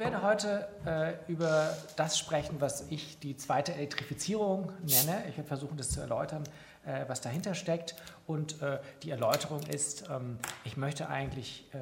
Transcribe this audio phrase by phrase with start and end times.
[0.00, 5.22] werde heute äh, über das sprechen, was ich die zweite Elektrifizierung nenne.
[5.28, 6.42] Ich werde versuchen, das zu erläutern,
[6.86, 7.94] äh, was dahinter steckt.
[8.26, 11.78] Und äh, die Erläuterung ist, ähm, ich möchte eigentlich äh,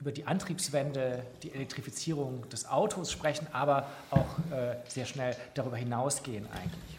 [0.00, 6.48] über die Antriebswende, die Elektrifizierung des Autos sprechen, aber auch äh, sehr schnell darüber hinausgehen
[6.52, 6.98] eigentlich.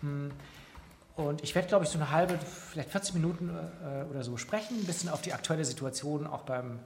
[0.00, 0.30] Hm.
[1.16, 4.80] Und ich werde, glaube ich, so eine halbe, vielleicht 40 Minuten äh, oder so sprechen,
[4.80, 6.80] ein bisschen auf die aktuelle Situation auch beim,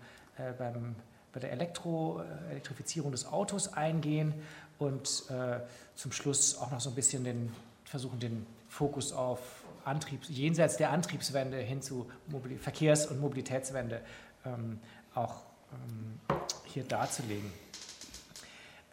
[0.57, 0.95] beim
[1.33, 4.35] bei der Elektro, äh, Elektrifizierung des Autos eingehen
[4.79, 5.61] und äh,
[5.95, 7.53] zum Schluss auch noch so ein bisschen den,
[7.85, 9.41] versuchen, den Fokus auf
[9.85, 14.03] Antriebs, jenseits der Antriebswende hin zu Mobil Verkehrs- und Mobilitätswende
[14.45, 14.79] ähm,
[15.15, 16.21] auch ähm,
[16.65, 17.51] hier darzulegen.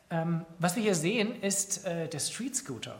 [0.10, 2.96] Ähm, was wir hier sehen, ist äh, der Street Scooter.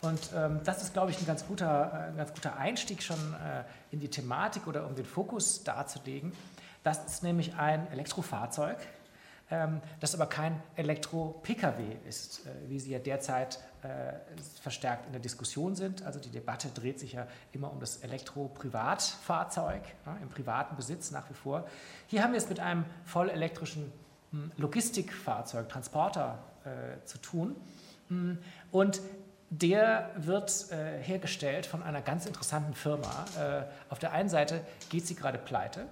[0.00, 3.18] Und ähm, das ist, glaube ich, ein ganz guter, äh, ein ganz guter Einstieg schon
[3.34, 6.32] äh, in die Thematik oder um den Fokus darzulegen.
[6.84, 8.76] Das ist nämlich ein Elektrofahrzeug,
[9.50, 14.12] ähm, das aber kein Elektro-Pkw ist, äh, wie sie ja derzeit äh,
[14.60, 16.02] verstärkt in der Diskussion sind.
[16.02, 19.80] Also die Debatte dreht sich ja immer um das Elektro-Privatfahrzeug
[20.20, 21.66] im privaten Besitz nach wie vor.
[22.06, 23.90] Hier haben wir es mit einem voll elektrischen
[24.30, 27.56] hm, Logistikfahrzeug, Transporter äh, zu tun.
[28.08, 28.38] Hm,
[28.72, 29.00] und
[29.50, 30.66] der wird
[31.02, 33.24] hergestellt von einer ganz interessanten Firma.
[33.88, 35.86] Auf der einen Seite geht sie gerade pleite,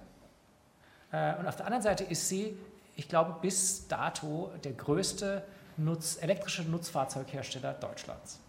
[1.39, 2.57] und auf der anderen Seite ist sie,
[2.95, 5.43] ich glaube, bis dato der größte
[5.77, 8.39] Nutz, elektrische Nutzfahrzeughersteller Deutschlands.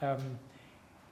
[0.00, 0.38] Ähm,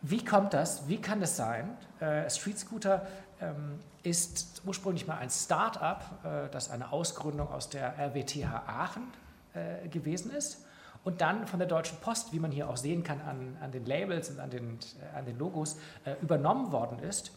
[0.02, 0.86] wie kommt das?
[0.89, 1.77] Wie kann das sein?
[2.00, 3.06] Äh, Street Scooter
[3.41, 9.05] ähm, ist ursprünglich mal ein Start-up, äh, das eine Ausgründung aus der RWTH Aachen
[9.55, 10.64] äh, gewesen ist
[11.05, 13.86] und dann von der Deutschen Post, wie man hier auch sehen kann an, an den
[13.86, 14.78] Labels und an den,
[15.14, 17.33] äh, an den Logos, äh, übernommen worden ist.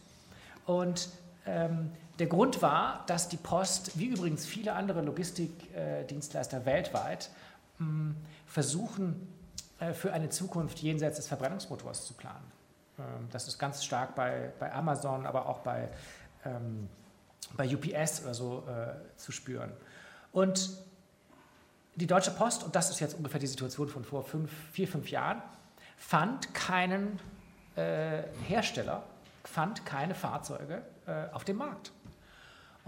[0.66, 1.08] Und
[1.46, 7.30] ähm, der Grund war, dass die Post, wie übrigens viele andere Logistikdienstleister weltweit,
[7.78, 8.16] hm,
[8.46, 9.28] versuchen,
[9.78, 12.52] äh, für eine Zukunft jenseits des Verbrennungsmotors zu planen.
[12.98, 15.88] Ähm, das ist ganz stark bei, bei Amazon, aber auch bei,
[16.44, 16.88] ähm,
[17.56, 19.72] bei UPS oder so äh, zu spüren.
[20.32, 20.70] Und
[21.94, 25.10] die Deutsche Post, und das ist jetzt ungefähr die Situation von vor fünf, vier, fünf
[25.10, 25.42] Jahren,
[25.96, 27.18] fand keinen
[27.76, 29.04] äh, Hersteller,
[29.44, 31.92] fand keine Fahrzeuge äh, auf dem Markt.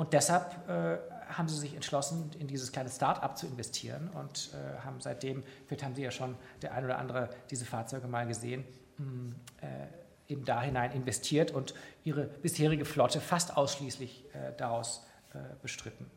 [0.01, 0.97] Und deshalb äh,
[1.29, 5.85] haben sie sich entschlossen, in dieses kleine Start-up zu investieren und äh, haben seitdem, vielleicht
[5.85, 8.65] haben Sie ja schon der ein oder andere diese Fahrzeuge mal gesehen,
[8.97, 15.07] mh, hm, äh, eben da hinein investiert und ihre bisherige Flotte fast ausschließlich äh, daraus
[15.35, 16.11] äh, bestritten.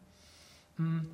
[0.77, 1.11] Mh, hm,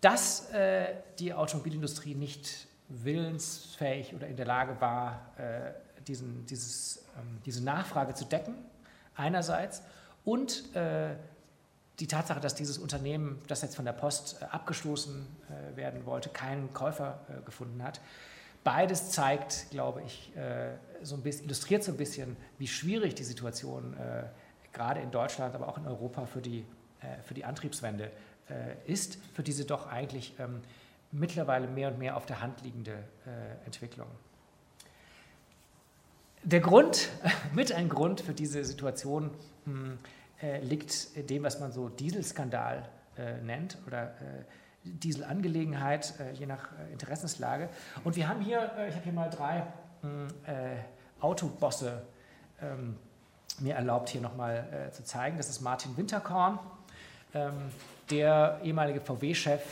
[0.00, 5.20] dass äh, die Automobilindustrie nicht willensfähig oder in der Lage war,
[6.08, 8.56] diesen, dieses, ähm, diese Nachfrage zu decken,
[9.14, 9.82] einerseits,
[10.24, 11.14] und äh,
[12.00, 15.26] die Tatsache, dass dieses Unternehmen, das jetzt von der Post äh, abgestoßen
[15.72, 18.00] äh, werden wollte, keinen Käufer äh, gefunden hat.
[18.64, 20.32] Beides zeigt, glaube ich,
[21.02, 23.96] so ein bisschen, illustriert so ein bisschen, wie schwierig die Situation
[24.72, 26.64] gerade in Deutschland, aber auch in Europa für die,
[27.24, 28.12] für die Antriebswende
[28.86, 30.60] ist, für diese doch eigentlich ähm,
[31.10, 33.02] mittlerweile mehr und mehr auf der Hand liegende
[33.66, 34.06] Entwicklung.
[36.44, 37.08] Der Grund,
[37.52, 39.32] mit ein Grund für diese Situation
[39.64, 39.98] hm,
[40.42, 44.44] äh, liegt dem, was man so Dieselskandal äh, nennt oder äh,
[44.84, 47.68] Dieselangelegenheit, äh, je nach äh, Interessenslage.
[48.02, 49.64] Und wir haben hier, äh, ich habe hier mal drei
[50.00, 50.28] hm,
[51.20, 52.02] Autobosse
[52.60, 52.96] ähm,
[53.60, 55.36] mir erlaubt, hier nochmal zu zeigen.
[55.36, 56.58] Das ist Martin Winterkorn,
[57.34, 57.52] ähm,
[58.10, 59.62] der ehemalige VW-Chef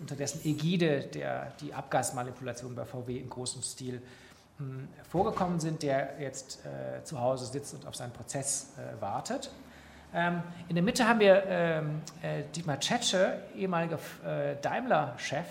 [0.00, 4.02] unter dessen Ägide der, die Abgasmanipulation bei VW in großem Stil
[5.08, 9.50] vorgekommen sind, der jetzt äh, zu Hause sitzt und auf seinen Prozess äh, wartet.
[10.14, 15.46] Ähm, in der Mitte haben wir ähm, äh, Dietmar Tschetsche, ehemaliger äh, Daimler-Chef,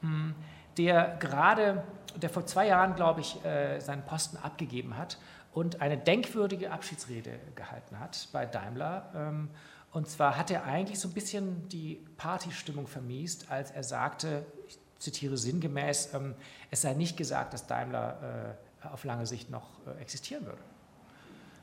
[0.00, 0.34] hm,
[0.78, 1.82] der gerade,
[2.16, 5.18] der vor zwei Jahren, glaube ich, äh, seinen Posten abgegeben hat
[5.52, 9.10] und eine denkwürdige Abschiedsrede gehalten hat bei Daimler.
[9.14, 9.50] Ähm,
[9.92, 14.78] und zwar hat er eigentlich so ein bisschen die Partystimmung vermiest, als er sagte, ich
[14.98, 16.34] zitiere sinngemäß, ähm,
[16.70, 20.62] es sei nicht gesagt, dass Daimler äh, auf lange Sicht noch äh, existieren würde.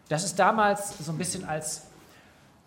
[0.10, 1.88] Das ist damals so ein bisschen als,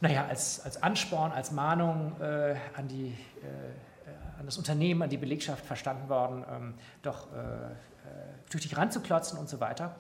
[0.00, 3.08] naja, als, als Ansporn, als Mahnung äh, an, die,
[3.42, 7.74] äh, an das Unternehmen, an die Belegschaft verstanden worden, ähm, doch äh, äh,
[8.48, 9.94] tüchtig ranzuklotzen und so weiter.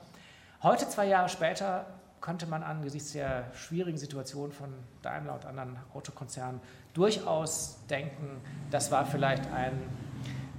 [0.62, 1.86] Heute, zwei Jahre später,
[2.20, 4.72] könnte man angesichts der schwierigen Situation von
[5.02, 6.60] Daimler und anderen Autokonzernen
[6.94, 8.40] durchaus denken,
[8.70, 10.05] das war vielleicht ein äh,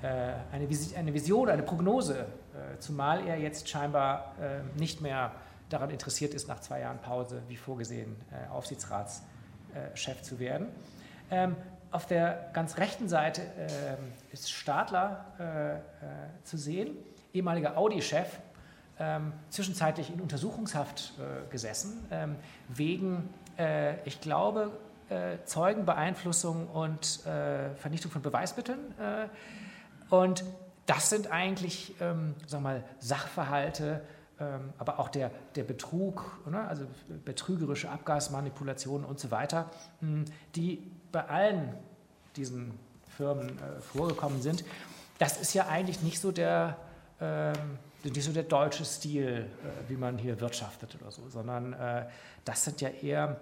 [0.06, 5.32] eine Vision, eine Prognose, äh, zumal er jetzt scheinbar äh, nicht mehr
[5.70, 8.16] daran interessiert ist, nach zwei Jahren Pause, wie vorgesehen,
[8.50, 10.68] Aufsichtsratschef zu werden.
[11.30, 11.58] Ähm,
[11.92, 15.80] auf der ganz rechten Seite äh, ist Stadler äh, äh,
[16.44, 16.98] zu sehen,
[17.34, 18.28] ehemaliger Audi-Chef,
[19.00, 22.36] ähm, zwischenzeitlich in Untersuchungshaft äh, gesessen, ähm,
[22.68, 24.72] wegen, äh, ich glaube,
[25.10, 27.22] äh, Zeugenbeeinflussung und
[27.78, 28.80] Vernichtung von Beweismitteln.
[30.10, 30.44] Und
[30.86, 34.02] das sind eigentlich ähm, wir mal, Sachverhalte,
[34.40, 36.86] ähm, aber auch der, der Betrug, ne, also
[37.26, 39.70] betrügerische Abgasmanipulationen und so weiter,
[40.00, 40.26] hm,
[40.56, 41.74] die bei allen
[42.36, 42.78] diesen
[43.18, 44.64] Firmen äh, vorgekommen sind.
[45.18, 46.78] Das ist ja eigentlich nicht so der,
[47.20, 47.52] äh,
[48.04, 52.06] nicht so der deutsche Stil, äh, wie man hier wirtschaftet oder so, sondern äh,
[52.46, 53.42] das sind ja eher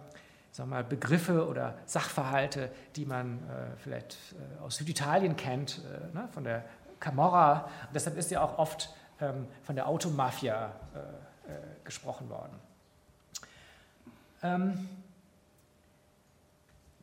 [0.56, 5.82] sagen wir mal, Begriffe oder Sachverhalte, die man äh, vielleicht äh, aus Süditalien kennt,
[6.14, 6.64] ne, von der
[7.02, 7.66] Camorra.
[7.88, 11.00] Und deshalb ist ja auch oft ähm, von der Automafia äh,
[11.52, 12.58] äh, gesprochen worden.
[14.44, 14.88] Ähm,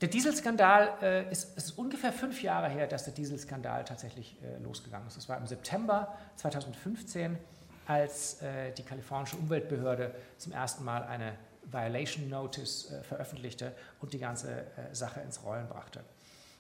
[0.01, 5.07] der Dieselskandal äh, ist, ist ungefähr fünf Jahre her, dass der Dieselskandal tatsächlich äh, losgegangen
[5.07, 5.17] ist.
[5.17, 7.39] Das war im September 2015,
[7.87, 11.35] als äh, die kalifornische Umweltbehörde zum ersten Mal eine
[11.71, 16.03] Violation Notice äh, veröffentlichte und die ganze Sache ins Rollen brachte.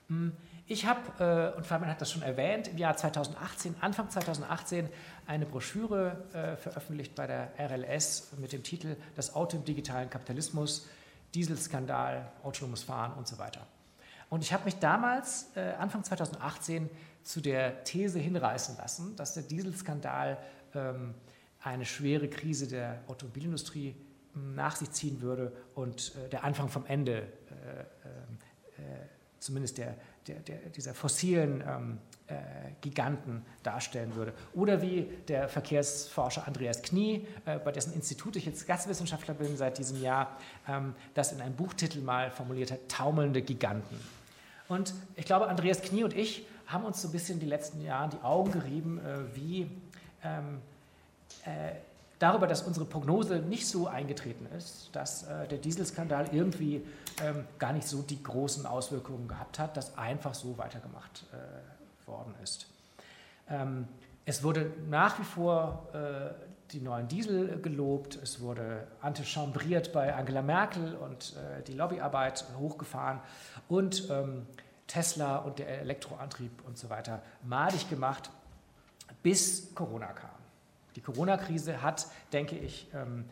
[0.09, 0.33] Hm,
[0.67, 4.89] ich habe, äh, und Fabian hat das schon erwähnt, im Jahr 2018, Anfang 2018,
[5.27, 10.89] eine Broschüre äh, veröffentlicht bei der RLS mit dem Titel Das Auto im digitalen Kapitalismus,
[11.35, 13.67] Dieselskandal, autonomes Fahren und so weiter.
[14.29, 16.89] Und ich habe mich damals, äh, Anfang 2018,
[17.23, 20.39] zu der These hinreißen lassen, dass der Dieselskandal
[20.75, 21.15] ähm,
[21.63, 26.87] eine schwere Krise der Automobilindustrie hm, nach sich ziehen würde und äh, der Anfang vom
[26.87, 27.85] Ende äh, äh,
[29.39, 29.97] zumindest der,
[30.27, 31.99] der, der, dieser fossilen ähm,
[32.29, 32.35] äh,
[32.81, 34.33] Giganten darstellen würde.
[34.55, 39.79] Oder wie der Verkehrsforscher Andreas Knie, äh, bei dessen Institut ich jetzt Gastwissenschaftler bin seit
[39.79, 40.39] diesem Jahr,
[40.69, 43.99] ähm, das in einem Buchtitel mal formuliert hat, taumelnde Giganten.
[44.69, 48.11] Und ich glaube, Andreas Knie und ich haben uns so ein bisschen die letzten Jahre
[48.11, 49.71] die Augen gerieben, äh, wie
[50.25, 50.61] ähm,
[51.45, 51.75] äh,
[52.23, 56.87] darüber, dass unsere Prognose nicht so eingetreten ist, dass äh, der Dieselskandal irgendwie
[57.23, 62.35] ähm, gar nicht so die großen Auswirkungen gehabt hat, dass einfach so weitergemacht äh, worden
[62.43, 62.67] ist.
[63.49, 63.89] Ähm,
[64.25, 66.33] es wurde nach wie vor äh,
[66.73, 73.21] die neuen Diesel gelobt, es wurde antichambriert bei Angela Merkel und äh, die Lobbyarbeit hochgefahren
[73.69, 74.47] und ähm,
[74.87, 78.31] Tesla und der Elektroantrieb und so weiter madig gemacht,
[79.23, 80.42] bis Corona kam.
[80.97, 83.25] Die Corona-Krise hat, denke ich, ähm,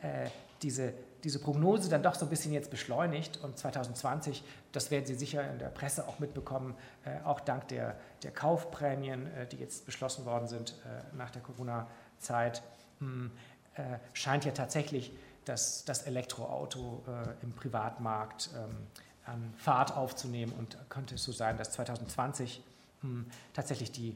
[0.00, 0.28] äh,
[0.62, 0.92] diese,
[1.24, 4.42] diese Prognose dann doch so ein bisschen jetzt beschleunigt und 2020,
[4.72, 6.74] das werden Sie sicher in der Presse auch mitbekommen,
[7.04, 11.42] äh, auch dank der, der Kaufprämien, äh, die jetzt beschlossen worden sind äh, nach der
[11.42, 12.62] Corona-Zeit,
[13.00, 13.30] hm,
[13.74, 13.82] äh,
[14.12, 15.12] scheint ja tatsächlich
[15.48, 18.76] dass das Elektroauto äh, im Privatmarkt ähm,
[19.24, 22.62] an Fahrt aufzunehmen und könnte es so sein, dass 2020
[23.00, 24.14] hm, tatsächlich die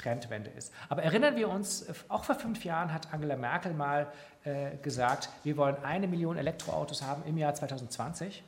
[0.00, 0.72] Trendwende ist.
[0.88, 4.06] Aber erinnern wir uns, auch vor fünf Jahren hat Angela Merkel mal
[4.44, 8.42] äh, gesagt, wir wollen eine Million Elektroautos haben im Jahr 2020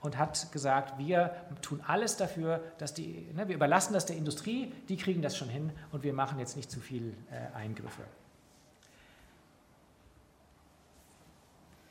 [0.00, 4.72] und hat gesagt, wir tun alles dafür, dass die, ne, wir überlassen das der Industrie,
[4.88, 8.02] die kriegen das schon hin und wir machen jetzt nicht zu viel äh, Eingriffe.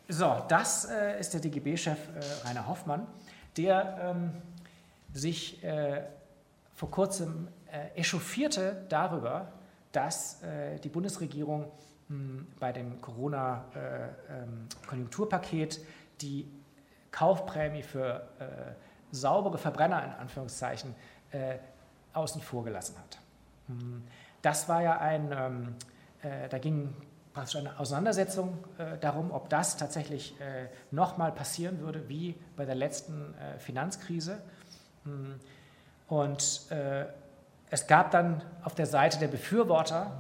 [0.07, 3.07] So, das äh, ist der DGB-Chef äh, Rainer Hoffmann,
[3.57, 4.31] der ähm,
[5.13, 6.04] sich äh,
[6.75, 9.52] vor kurzem äh, echauffierte darüber,
[9.92, 11.71] dass äh, die Bundesregierung
[12.07, 15.88] mh, bei dem Corona-Konjunkturpaket äh, ähm,
[16.21, 16.47] die
[17.11, 18.45] Kaufprämie für äh,
[19.11, 20.95] saubere Verbrenner in Anführungszeichen
[21.31, 21.57] äh,
[22.14, 23.19] außen vor gelassen hat.
[24.42, 25.76] Das war ja ein, ähm,
[26.21, 26.95] äh, da ging
[27.33, 32.76] praktisch eine Auseinandersetzung äh, darum, ob das tatsächlich äh, nochmal passieren würde, wie bei der
[32.76, 34.38] letzten äh, Finanzkrise.
[36.07, 37.06] Und äh,
[37.69, 40.12] es gab dann auf der Seite der Befürworter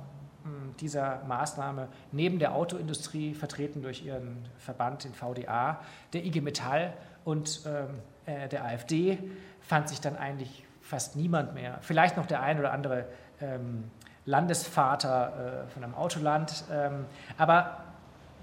[0.43, 5.79] hm, dieser Maßnahme neben der Autoindustrie, vertreten durch ihren Verband, den VDA,
[6.13, 9.19] der IG Metall und ähm, äh, der AfD,
[9.61, 11.79] fand sich dann eigentlich fast niemand mehr.
[11.81, 13.05] Vielleicht noch der ein oder andere
[13.41, 13.89] ähm,
[14.25, 16.63] Landesvater äh, von einem Autoland.
[16.71, 17.05] Ähm,
[17.37, 17.83] aber,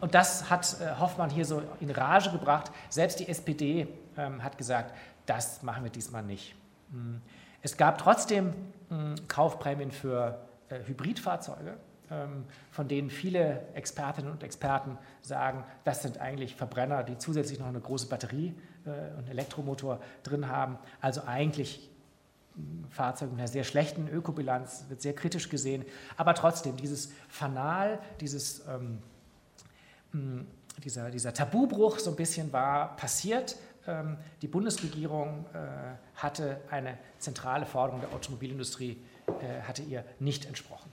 [0.00, 4.58] und das hat äh, Hoffmann hier so in Rage gebracht, selbst die SPD ähm, hat
[4.58, 4.94] gesagt,
[5.26, 6.54] das machen wir diesmal nicht.
[6.90, 7.20] Hm.
[7.62, 8.52] Es gab trotzdem
[8.88, 10.38] hm, Kaufprämien für
[10.68, 11.76] äh, Hybridfahrzeuge,
[12.10, 17.68] ähm, von denen viele Expertinnen und Experten sagen, das sind eigentlich Verbrenner, die zusätzlich noch
[17.68, 18.54] eine große Batterie
[18.84, 20.76] äh, und Elektromotor drin haben.
[21.00, 21.88] Also eigentlich
[22.56, 25.84] hm, Fahrzeuge mit einer sehr schlechten Ökobilanz, wird sehr kritisch gesehen.
[26.16, 28.98] Aber trotzdem, dieses Fanal, dieses, ähm,
[30.10, 30.46] hm,
[30.82, 33.56] dieser, dieser Tabubruch so ein bisschen war passiert
[34.40, 35.58] die Bundesregierung äh,
[36.14, 40.90] hatte eine zentrale Forderung der Automobilindustrie, äh, hatte ihr nicht entsprochen.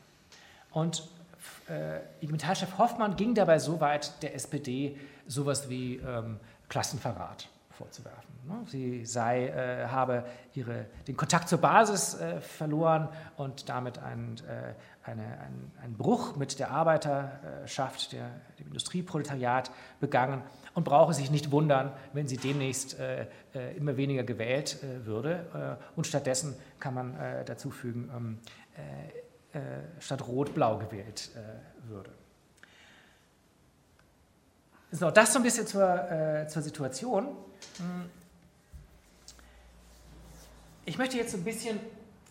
[0.71, 1.07] Und
[1.69, 8.29] äh, IG Metallchef Hoffmann ging dabei so weit, der SPD sowas wie ähm, Klassenverrat vorzuwerfen.
[8.45, 8.63] Ne?
[8.67, 14.73] Sie sei, äh, habe ihre, den Kontakt zur Basis äh, verloren und damit ein, äh,
[15.09, 18.29] eine, ein, einen Bruch mit der Arbeiterschaft, der,
[18.59, 20.41] dem Industrieproletariat begangen
[20.79, 25.79] und brauche sich nicht wundern, wenn sie demnächst äh, äh, immer weniger gewählt würde.
[25.97, 29.61] und stattdessen kann man dazu fügen, ähm,
[29.99, 31.31] statt Rot-Blau gewählt
[31.87, 32.11] würde.
[34.91, 37.25] So, das so ein bisschen zur, äh, zur Situation.
[37.77, 38.09] Hm.
[40.85, 41.77] Ich möchte jetzt ein bisschen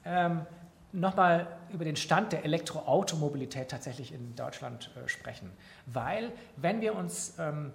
[0.07, 0.47] ähm,
[0.93, 5.51] nochmal über den Stand der Elektroautomobilität tatsächlich in Deutschland äh, sprechen.
[5.87, 7.73] Weil, wenn wir uns, ähm,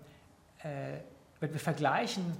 [0.63, 0.99] äh,
[1.39, 2.37] wenn wir vergleichen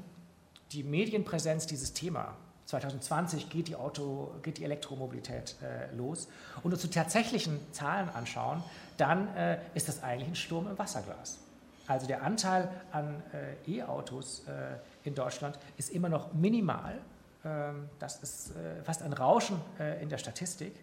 [0.72, 6.28] die Medienpräsenz dieses Thema, 2020 geht die, Auto, geht die Elektromobilität äh, los,
[6.64, 8.64] und uns die tatsächlichen Zahlen anschauen,
[8.98, 11.40] dann äh, ist das eigentlich ein Sturm im Wasserglas.
[11.86, 13.22] Also der Anteil an
[13.68, 14.78] äh, E-Autos äh,
[15.08, 16.98] in Deutschland ist immer noch minimal.
[17.44, 19.60] Ähm, das ist äh, fast ein Rauschen
[20.02, 20.74] in der Statistik.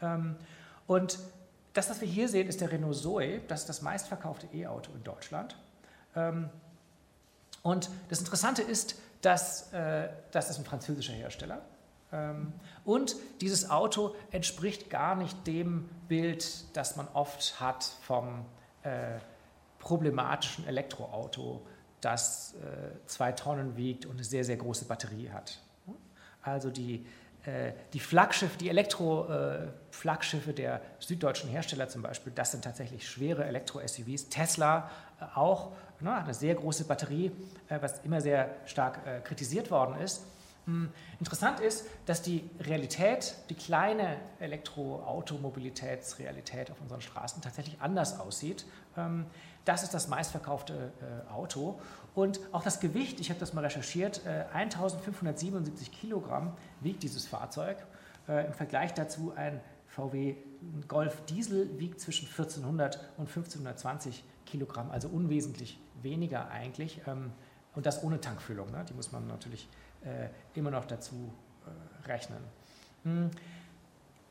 [0.00, 0.34] Ähm,
[0.88, 1.18] und
[1.74, 3.40] das, was wir hier sehen, ist der Renault Zoe.
[3.46, 5.56] Das ist das meistverkaufte E-Auto in Deutschland.
[6.16, 6.50] Ähm,
[7.62, 11.62] und das Interessante ist, dass äh, das ist ein französischer Hersteller.
[12.12, 12.52] Ähm,
[12.84, 18.44] und dieses Auto entspricht gar nicht dem Bild, das man oft hat vom
[18.82, 19.18] äh,
[19.78, 21.66] problematischen Elektroauto,
[22.00, 25.60] das äh, zwei Tonnen wiegt und eine sehr, sehr große Batterie hat.
[26.42, 27.06] Also die,
[27.92, 34.28] die Flaggschiff, die Elektro-Flaggschiffe äh, der süddeutschen Hersteller zum Beispiel, das sind tatsächlich schwere Elektro-SUVs.
[34.28, 34.88] Tesla
[35.20, 37.32] äh, auch, ne, hat eine sehr große Batterie,
[37.68, 40.24] äh, was immer sehr stark äh, kritisiert worden ist.
[40.66, 48.64] Hm, interessant ist, dass die Realität, die kleine Elektroautomobilitätsrealität auf unseren Straßen tatsächlich anders aussieht.
[48.96, 49.26] Ähm,
[49.64, 51.80] das ist das meistverkaufte äh, Auto.
[52.14, 57.84] Und auch das Gewicht, ich habe das mal recherchiert, äh, 1577 Kilogramm wiegt dieses Fahrzeug.
[58.28, 60.36] Äh, Im Vergleich dazu ein VW
[60.86, 67.00] Golf Diesel wiegt zwischen 1400 und 1520 Kilogramm, also unwesentlich weniger eigentlich.
[67.06, 67.32] Ähm,
[67.74, 68.84] und das ohne Tankfüllung, ne?
[68.88, 69.81] die muss man natürlich äh,
[70.54, 71.32] immer noch dazu
[71.66, 72.38] äh, rechnen.
[73.04, 73.30] Hm.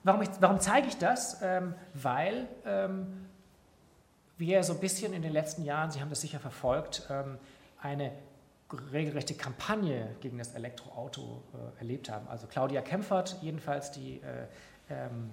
[0.04, 1.42] Warum, ich, warum, zeige ich das?
[1.42, 3.28] Ähm, weil ähm,
[4.38, 7.38] wir so ein bisschen in den letzten Jahren, Sie haben das sicher verfolgt, ähm,
[7.82, 8.12] eine
[8.92, 12.28] regelrechte Kampagne gegen das Elektroauto äh, erlebt haben.
[12.28, 14.48] Also Claudia Kempfert, jedenfalls die, äh,
[14.90, 15.32] ähm,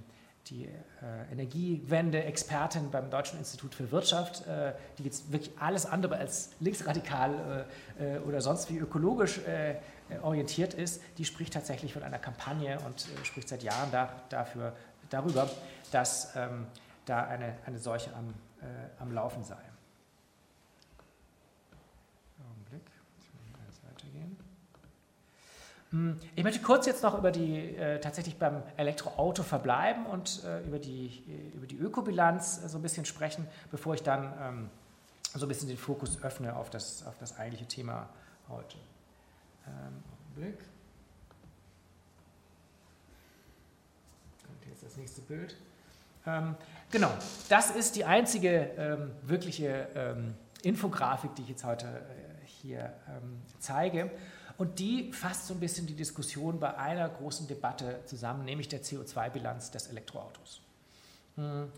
[0.49, 6.51] die äh, Energiewende-Expertin beim Deutschen Institut für Wirtschaft, äh, die jetzt wirklich alles andere als
[6.61, 7.67] linksradikal
[7.99, 9.41] äh, äh, oder sonst wie ökologisch
[10.23, 14.75] orientiert ist, die spricht tatsächlich von einer Kampagne und spricht seit Jahren da, dafür,
[15.11, 15.51] darüber,
[15.91, 16.67] dass ähm,
[17.05, 18.65] da eine, eine Seuche am äh,
[19.01, 19.57] am Laufen sei.
[25.91, 30.61] Hm, ich möchte kurz jetzt noch über die äh, tatsächlich beim Elektroauto verbleiben und äh,
[30.67, 34.71] über, die, äh, über die Ökobilanz äh, so ein bisschen sprechen, bevor ich dann ähm,
[35.35, 38.11] so ein bisschen den Fokus öffne auf das, auf das eigentliche Thema
[38.51, 38.77] heute.
[39.69, 40.59] Ähm, Augenblick.
[44.47, 45.57] Kommt jetzt das nächste Bild.
[46.27, 46.55] Ähm,
[46.91, 47.13] genau,
[47.49, 53.41] das ist die einzige ähm, wirkliche ähm, Infografik, die ich jetzt heute äh, hier ähm,
[53.59, 54.11] zeige.
[54.59, 58.83] Und die fasst so ein bisschen die Diskussion bei einer großen Debatte zusammen, nämlich der
[58.83, 60.61] CO2-Bilanz des Elektroautos.
[61.37, 61.71] Hm.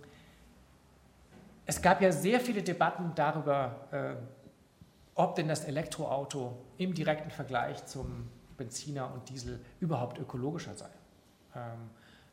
[1.66, 4.39] Es gab ja sehr viele Debatten darüber, äh,
[5.20, 10.88] ob denn das Elektroauto im direkten Vergleich zum Benziner und Diesel überhaupt ökologischer sei.
[11.54, 11.90] Ähm,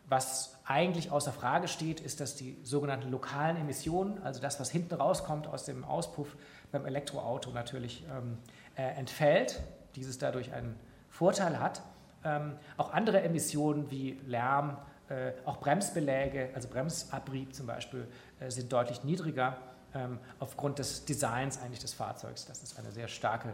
[0.08, 4.96] was eigentlich außer Frage steht, ist, dass die sogenannten lokalen Emissionen, also das, was hinten
[4.96, 6.38] rauskommt aus dem Auspuff
[6.72, 8.38] beim Elektroauto, natürlich ähm,
[8.76, 9.62] äh, entfällt,
[9.98, 10.80] dieses dadurch einen
[11.10, 11.82] Vorteil hat.
[12.24, 14.78] Ähm, auch andere Emissionen wie Lärm,
[15.10, 18.08] äh, auch Bremsbeläge, also Bremsabrieb zum Beispiel,
[18.40, 19.58] äh, sind deutlich niedriger
[19.98, 23.50] ähm, aufgrund des Designs eigentlich des Fahrzeugs, dass es eine sehr starke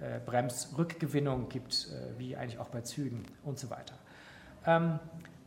[0.00, 3.94] äh, Bremsrückgewinnung gibt, äh, wie eigentlich auch bei Zügen und so weiter.
[4.66, 4.98] Ähm,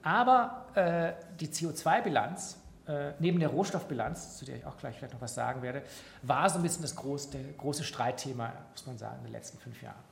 [0.03, 5.22] aber äh, die CO2-Bilanz, äh, neben der Rohstoffbilanz, zu der ich auch gleich vielleicht noch
[5.22, 5.84] was sagen werde,
[6.24, 9.81] war so ein bisschen das große, große Streitthema, muss man sagen, in den letzten fünf
[9.81, 10.03] Jahren.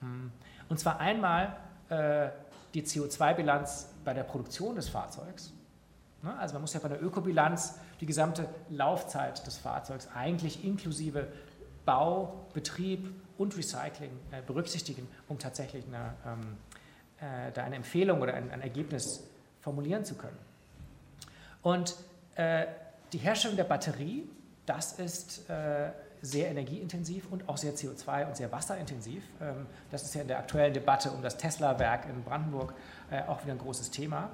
[0.00, 0.32] Hm.
[0.68, 1.56] Und zwar einmal
[1.88, 2.30] äh,
[2.74, 5.52] die CO2-Bilanz bei der Produktion des Fahrzeugs.
[6.22, 6.36] Ne?
[6.38, 11.28] Also man muss ja bei der Ökobilanz die gesamte Laufzeit des Fahrzeugs eigentlich inklusive
[11.84, 16.56] Bau, Betrieb und Recycling äh, berücksichtigen, um tatsächlich eine, ähm,
[17.18, 19.24] äh, da eine Empfehlung oder ein, ein, Ergebnis
[19.60, 20.38] formulieren zu können.
[21.62, 21.96] Und
[22.36, 22.66] äh,
[23.12, 24.28] die Herstellung der Batterie,
[24.64, 25.90] das ist äh,
[26.22, 29.24] sehr energieintensiv und auch sehr CO2 und sehr wasserintensiv.
[29.40, 32.74] Ähm, das ist ja in der aktuellen Debatte um das Tesla-Werk in Brandenburg
[33.10, 34.30] äh, auch wieder ein großes Thema.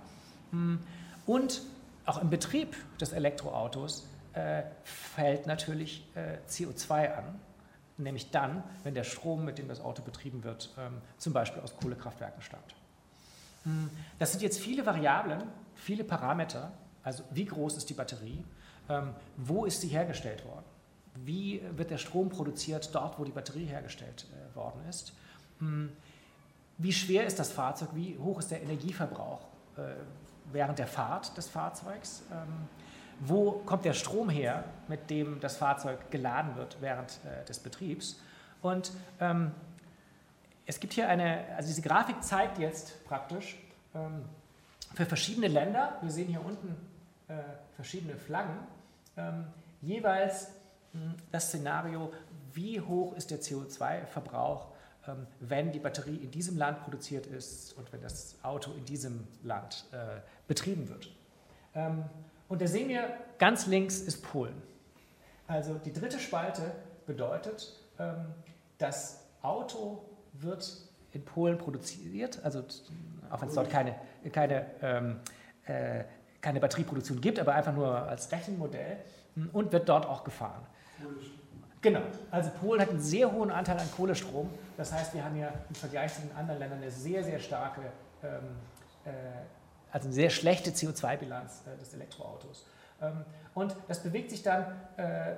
[0.50, 0.80] Hm.
[1.24, 1.62] Und
[2.08, 6.06] auch im Betrieb des Elektroautos äh, fällt natürlich
[6.48, 7.38] CO2 an,
[7.98, 11.76] nämlich dann, wenn der Strom, mit dem das Auto betrieben wird, ähm, zum Beispiel aus
[11.76, 12.74] Kohlekraftwerken stammt.
[13.64, 13.90] Hm.
[14.18, 15.42] Das sind jetzt viele Variablen,
[15.74, 16.72] viele Parameter,
[17.02, 18.44] also wie groß ist die Batterie,
[18.88, 20.64] ähm, wo ist sie hergestellt worden,
[21.16, 25.12] wie wird der Strom produziert dort, wo die Batterie hergestellt äh, worden ist,
[25.58, 25.90] hm.
[26.78, 29.40] wie schwer ist das Fahrzeug, wie hoch ist der Energieverbrauch
[29.76, 29.94] äh,
[30.52, 32.68] während der Fahrt des Fahrzeugs, ähm,
[33.20, 38.20] wo kommt der Strom her, mit dem das Fahrzeug geladen wird während äh, des Betriebs.
[38.62, 39.52] Und ähm,
[40.66, 43.56] es gibt hier eine, also diese Grafik zeigt jetzt praktisch
[43.94, 44.24] ähm,
[44.94, 46.76] für verschiedene Länder, wir sehen hier unten
[47.28, 47.34] äh,
[47.74, 48.58] verschiedene Flaggen,
[49.16, 49.46] ähm,
[49.80, 50.48] jeweils
[50.92, 52.12] mh, hm, das Szenario,
[52.52, 54.77] wie hoch ist der CO2-Verbrauch, ähm,
[55.40, 59.84] wenn die Batterie in diesem Land produziert ist und wenn das Auto in diesem Land
[59.92, 61.10] äh, betrieben wird.
[61.74, 62.04] Ähm,
[62.48, 64.62] und da sehen wir, ganz links ist Polen.
[65.46, 66.72] Also die dritte Spalte
[67.06, 68.26] bedeutet, ähm,
[68.78, 72.64] das Auto wird in Polen produziert, also
[73.30, 73.94] auch wenn es dort keine,
[74.32, 75.20] keine, ähm,
[75.66, 76.04] äh,
[76.40, 78.98] keine Batterieproduktion gibt, aber einfach nur als Rechenmodell
[79.34, 80.64] hm, und wird dort auch gefahren.
[81.92, 84.50] Genau, also Polen hat einen sehr hohen Anteil an Kohlestrom.
[84.76, 87.80] Das heißt, wir haben ja im Vergleich zu den anderen Ländern eine sehr, sehr starke
[88.22, 88.56] ähm,
[89.04, 89.10] äh,
[89.90, 92.66] also eine sehr schlechte CO2-Bilanz äh, des Elektroautos.
[93.00, 94.64] Ähm, und das bewegt sich dann
[94.96, 95.36] äh, äh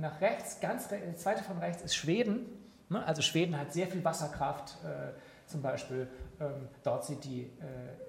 [0.00, 2.46] nach rechts, ganz re die zweite von rechts ist Schweden.
[2.88, 3.04] Ne?
[3.04, 5.12] Also Schweden hat sehr viel Wasserkraft äh,
[5.48, 6.08] zum Beispiel.
[6.40, 7.46] Ähm, dort sieht die, äh,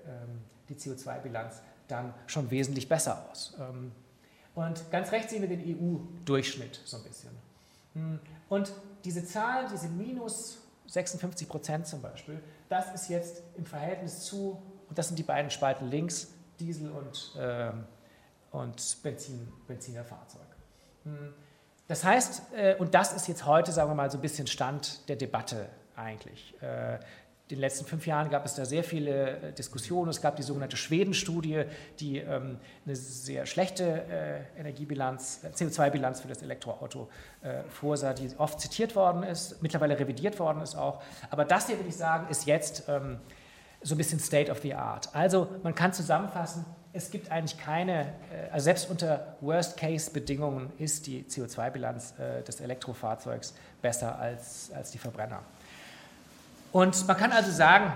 [0.08, 3.56] ähm, die CO2-Bilanz dann schon wesentlich besser aus.
[4.56, 7.32] Und ganz rechts sehen wir den EU-Durchschnitt so ein bisschen.
[7.94, 8.20] Hm.
[8.50, 14.62] Und diese Zahl, diese minus 56 Prozent zum Beispiel, das ist jetzt im Verhältnis zu
[14.90, 17.72] und das sind die beiden Spalten links, Diesel und, äh,
[18.52, 20.42] und Benzin, Benzinerfahrzeug.
[21.04, 21.34] Hm.
[21.88, 25.08] Das heißt, äh, und das ist jetzt heute, sagen wir mal, so ein bisschen Stand
[25.10, 26.56] der Debatte eigentlich.
[26.62, 27.00] Äh,
[27.52, 30.10] den letzten fünf Jahren gab es da sehr viele äh, Diskussionen.
[30.10, 31.64] Es gab die sogenannte Schweden-Studie,
[32.00, 37.10] die ähm, eine sehr schlechte äh, Energiebilanz, äh, CO2-Bilanz für das Elektroauto
[37.68, 41.04] vorsah, die oft zitiert worden ist, mittlerweile revidiert worden ist auch.
[41.30, 43.20] Aber das hier, würde ich sagen, ist jetzt ähm,
[43.82, 45.14] so ein bisschen State of the Art.
[45.14, 48.14] Also man kann zusammenfassen, es gibt eigentlich keine,
[48.52, 55.42] also selbst unter Worst-Case-Bedingungen ist die CO2-Bilanz äh, des Elektrofahrzeugs besser als, als die Verbrenner.
[56.74, 57.94] Und man kann also sagen,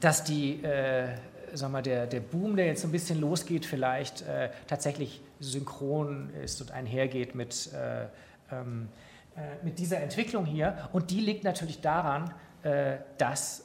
[0.00, 1.08] dass die, äh,
[1.52, 6.30] sagen wir, der, der Boom, der jetzt so ein bisschen losgeht, vielleicht äh, tatsächlich synchron
[6.42, 8.06] ist und einhergeht mit, äh,
[8.50, 8.88] ähm,
[9.36, 10.88] äh, mit dieser Entwicklung hier.
[10.92, 12.32] Und die liegt natürlich daran,
[13.16, 13.64] dass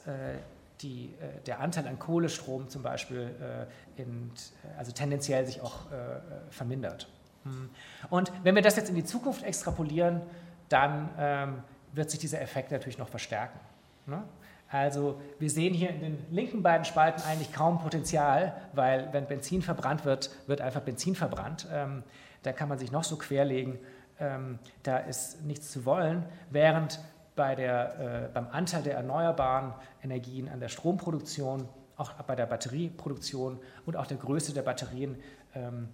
[0.80, 3.30] die, äh, der Anteil an Kohlestrom zum Beispiel
[3.96, 4.30] äh, in,
[4.78, 7.08] also tendenziell sich auch äh, vermindert.
[7.44, 7.70] Hm.
[8.10, 10.20] Und wenn wir das jetzt in die Zukunft extrapolieren,
[10.68, 11.62] dann ähm,
[11.92, 13.58] wird sich dieser Effekt natürlich noch verstärken.
[14.06, 14.22] Ne?
[14.68, 19.62] Also wir sehen hier in den linken beiden Spalten eigentlich kaum Potenzial, weil wenn Benzin
[19.62, 21.68] verbrannt wird, wird einfach Benzin verbrannt.
[21.72, 22.02] Ähm,
[22.42, 23.78] da kann man sich noch so querlegen,
[24.18, 27.00] ähm, da ist nichts zu wollen, während
[27.36, 33.58] bei der, äh, beim Anteil der erneuerbaren Energien an der Stromproduktion, auch bei der Batterieproduktion
[33.84, 35.16] und auch der Größe der Batterien
[35.54, 35.88] ähm,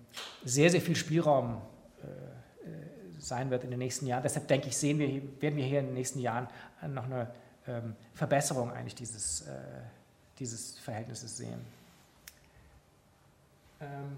[0.44, 1.60] sehr, sehr viel Spielraum
[2.02, 4.22] äh, äh, sein wird in den nächsten Jahren.
[4.22, 5.08] Deshalb denke ich, sehen wir,
[5.40, 6.48] werden wir hier in den nächsten Jahren
[6.88, 7.28] noch eine
[7.66, 9.52] ähm, Verbesserung eigentlich dieses, äh,
[10.38, 11.60] dieses Verhältnisses sehen.
[13.80, 14.16] Ähm,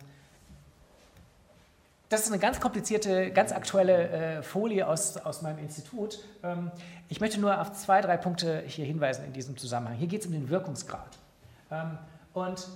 [2.09, 6.20] das ist eine ganz komplizierte, ganz aktuelle äh, Folie aus, aus meinem Institut.
[6.42, 6.70] Ähm,
[7.09, 9.96] ich möchte nur auf zwei, drei Punkte hier hinweisen in diesem Zusammenhang.
[9.96, 11.18] Hier geht es um den Wirkungsgrad.
[11.70, 11.98] Ähm,
[12.33, 12.68] und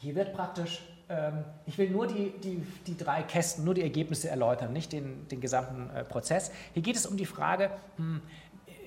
[0.00, 4.28] hier wird praktisch, ähm, ich will nur die, die, die drei Kästen, nur die Ergebnisse
[4.28, 6.52] erläutern, nicht den, den gesamten äh, Prozess.
[6.74, 8.20] Hier geht es um die Frage, hm,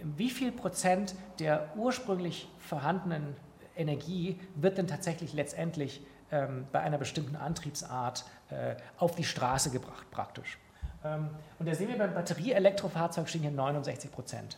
[0.04, 3.36] wie viel Prozent der ursprünglich vorhandenen
[3.76, 10.10] Energie wird denn tatsächlich letztendlich ähm, bei einer bestimmten Antriebsart äh, auf die Straße gebracht
[10.12, 10.58] praktisch.
[11.04, 14.58] Ähm, und da sehen wir beim Batterieelektrofahrzeug stehen hier 69 Prozent.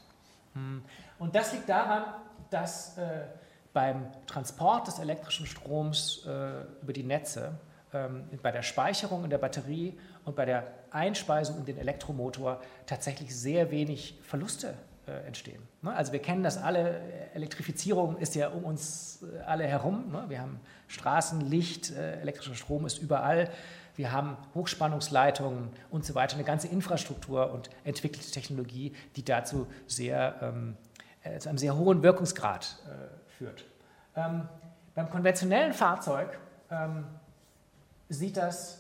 [0.53, 0.83] Hm.
[1.19, 2.03] Und das liegt daran,
[2.49, 3.25] dass äh,
[3.73, 7.53] beim Transport des elektrischen Stroms äh, über die Netze
[7.93, 13.35] ähm, bei der Speicherung in der Batterie und bei der Einspeisung in den Elektromotor tatsächlich
[13.35, 14.75] sehr wenig Verluste
[15.07, 15.61] äh, entstehen.
[15.81, 15.93] Ne?
[15.93, 17.01] Also wir kennen das alle,
[17.33, 20.11] Elektrifizierung ist ja um uns äh, alle herum.
[20.11, 20.25] Ne?
[20.29, 23.49] Wir haben Straßen, Licht, äh, elektrischer Strom ist überall.
[23.95, 30.35] Wir haben Hochspannungsleitungen und so weiter, eine ganze Infrastruktur und entwickelte Technologie, die dazu sehr,
[30.41, 30.77] ähm,
[31.37, 33.65] zu einem sehr hohen Wirkungsgrad äh, führt.
[34.15, 34.47] Ähm,
[34.95, 36.39] beim konventionellen Fahrzeug
[36.71, 37.05] ähm,
[38.09, 38.79] sieht das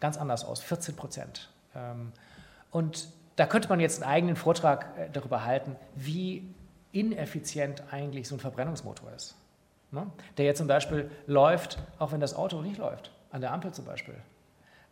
[0.00, 1.50] ganz anders aus, 14 Prozent.
[1.74, 2.12] Ähm,
[2.70, 6.44] und da könnte man jetzt einen eigenen Vortrag äh, darüber halten, wie
[6.92, 9.34] ineffizient eigentlich so ein Verbrennungsmotor ist.
[9.90, 10.06] Ne?
[10.36, 13.84] Der jetzt zum Beispiel läuft, auch wenn das Auto nicht läuft, an der Ampel zum
[13.84, 14.16] Beispiel.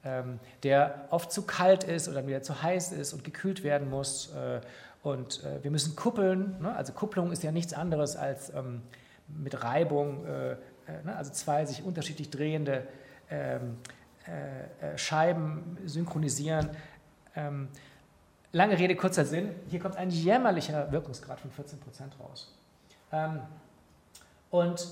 [0.02, 4.32] Ähm, der oft zu kalt ist oder wieder zu heiß ist und gekühlt werden muss.
[4.34, 4.60] Äh,
[5.02, 6.56] und äh, wir müssen kuppeln.
[6.60, 6.74] Ne?
[6.74, 8.82] Also Kupplung ist ja nichts anderes als ähm,
[9.28, 10.56] mit Reibung, äh,
[11.04, 11.16] ne?
[11.16, 12.86] also zwei sich unterschiedlich drehende
[13.30, 13.78] ähm,
[14.26, 16.70] äh, äh, Scheiben synchronisieren.
[17.36, 17.68] Ähm,
[18.52, 19.54] Lange Rede, kurzer Sinn.
[19.68, 22.52] Hier kommt ein jämmerlicher Wirkungsgrad von 14 Prozent raus.
[23.12, 23.40] Ähm,
[24.50, 24.88] und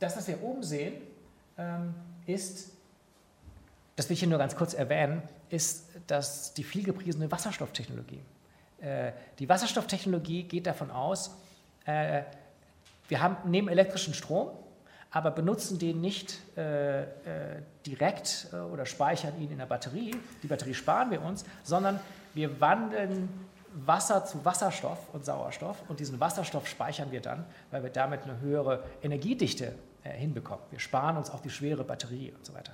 [0.00, 0.94] das, was wir oben sehen,
[1.56, 1.94] ähm,
[2.26, 2.72] ist,
[3.94, 8.20] das will ich hier nur ganz kurz erwähnen, ist dass die vielgepriesene Wasserstofftechnologie.
[8.80, 11.36] Äh, die Wasserstofftechnologie geht davon aus,
[11.86, 12.22] äh,
[13.08, 14.50] wir haben, nehmen elektrischen Strom,
[15.10, 17.06] aber benutzen den nicht äh, äh,
[17.86, 20.16] direkt äh, oder speichern ihn in der Batterie.
[20.42, 22.00] Die Batterie sparen wir uns, sondern
[22.34, 23.28] wir wandeln
[23.74, 28.40] Wasser zu Wasserstoff und Sauerstoff und diesen Wasserstoff speichern wir dann, weil wir damit eine
[28.40, 30.64] höhere Energiedichte äh, hinbekommen.
[30.70, 32.72] Wir sparen uns auch die schwere Batterie und so weiter.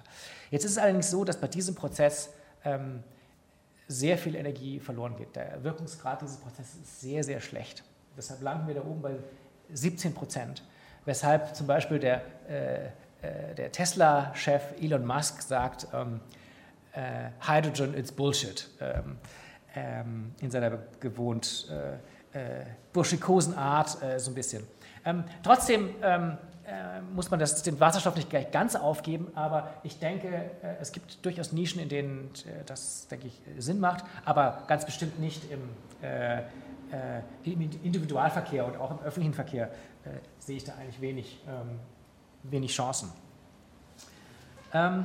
[0.50, 2.30] Jetzt ist es allerdings so, dass bei diesem Prozess
[2.64, 3.02] ähm,
[3.88, 5.34] sehr viel Energie verloren geht.
[5.34, 7.82] Der Wirkungsgrad dieses Prozesses ist sehr, sehr schlecht.
[8.16, 9.16] Deshalb landen wir da oben bei
[9.72, 10.62] 17 Prozent,
[11.06, 12.86] weshalb zum Beispiel der, äh,
[13.22, 16.20] äh, der Tesla-Chef Elon Musk sagt, ähm,
[16.92, 18.68] äh, Hydrogen, it's Bullshit.
[18.80, 19.16] Ähm,
[19.74, 21.96] ähm, in seiner gewohnt äh,
[22.32, 24.64] äh, burschikosen Art äh, so ein bisschen.
[25.04, 29.98] Ähm, trotzdem ähm, äh, muss man das, den Wasserstoff nicht gleich ganz aufgeben, aber ich
[29.98, 34.62] denke, äh, es gibt durchaus Nischen, in denen äh, das, denke ich, Sinn macht, aber
[34.68, 35.60] ganz bestimmt nicht im,
[37.44, 39.70] im Individualverkehr und auch im öffentlichen Verkehr
[40.38, 41.78] sehe ich da eigentlich wenig, ähm,
[42.44, 43.12] wenig Chancen.
[44.72, 45.04] Ähm,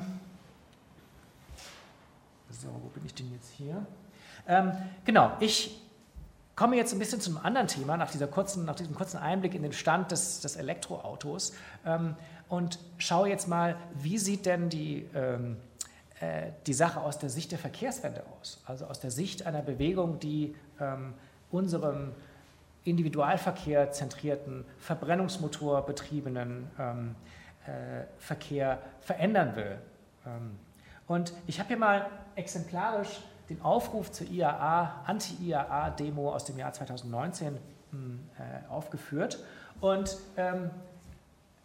[2.50, 3.86] so, wo bin ich denn jetzt hier?
[4.48, 4.72] Ähm,
[5.04, 5.82] genau, ich
[6.56, 9.56] komme jetzt ein bisschen zu einem anderen Thema, nach, dieser kurzen, nach diesem kurzen Einblick
[9.56, 11.54] in den Stand des, des Elektroautos
[11.86, 12.16] ähm,
[12.48, 15.58] und schaue jetzt mal, wie sieht denn die, ähm,
[16.20, 18.62] äh, die Sache aus der Sicht der Verkehrswende aus?
[18.66, 21.14] Also aus der Sicht einer Bewegung, die ähm,
[21.52, 22.14] unserem
[22.86, 27.16] Individualverkehr zentrierten, Verbrennungsmotor betriebenen ähm,
[27.66, 29.78] äh, Verkehr verändern will.
[30.26, 30.58] Ähm,
[31.08, 37.58] und ich habe hier mal exemplarisch den Aufruf zur IAA, Anti-IAA-Demo aus dem Jahr 2019
[37.92, 39.40] hm, äh, aufgeführt
[39.82, 40.72] und ähm,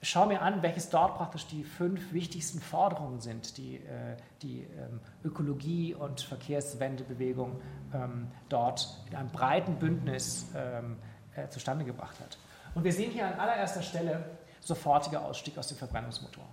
[0.03, 5.01] schau mir an, welches dort praktisch die fünf wichtigsten Forderungen sind, die äh, die ähm,
[5.25, 7.61] Ökologie- und Verkehrswendebewegung
[7.93, 10.97] ähm, dort in einem breiten Bündnis ähm,
[11.35, 12.38] äh, zustande gebracht hat.
[12.75, 14.25] Und wir sehen hier an allererster Stelle
[14.61, 16.45] sofortiger Ausstieg aus dem Verbrennungsmotor.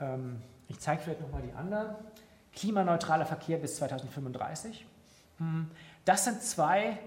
[0.00, 1.94] Ähm, ich zeige vielleicht nochmal die anderen
[2.54, 4.86] klimaneutraler Verkehr bis 2035.
[5.38, 5.70] Hm,
[6.04, 6.98] das sind zwei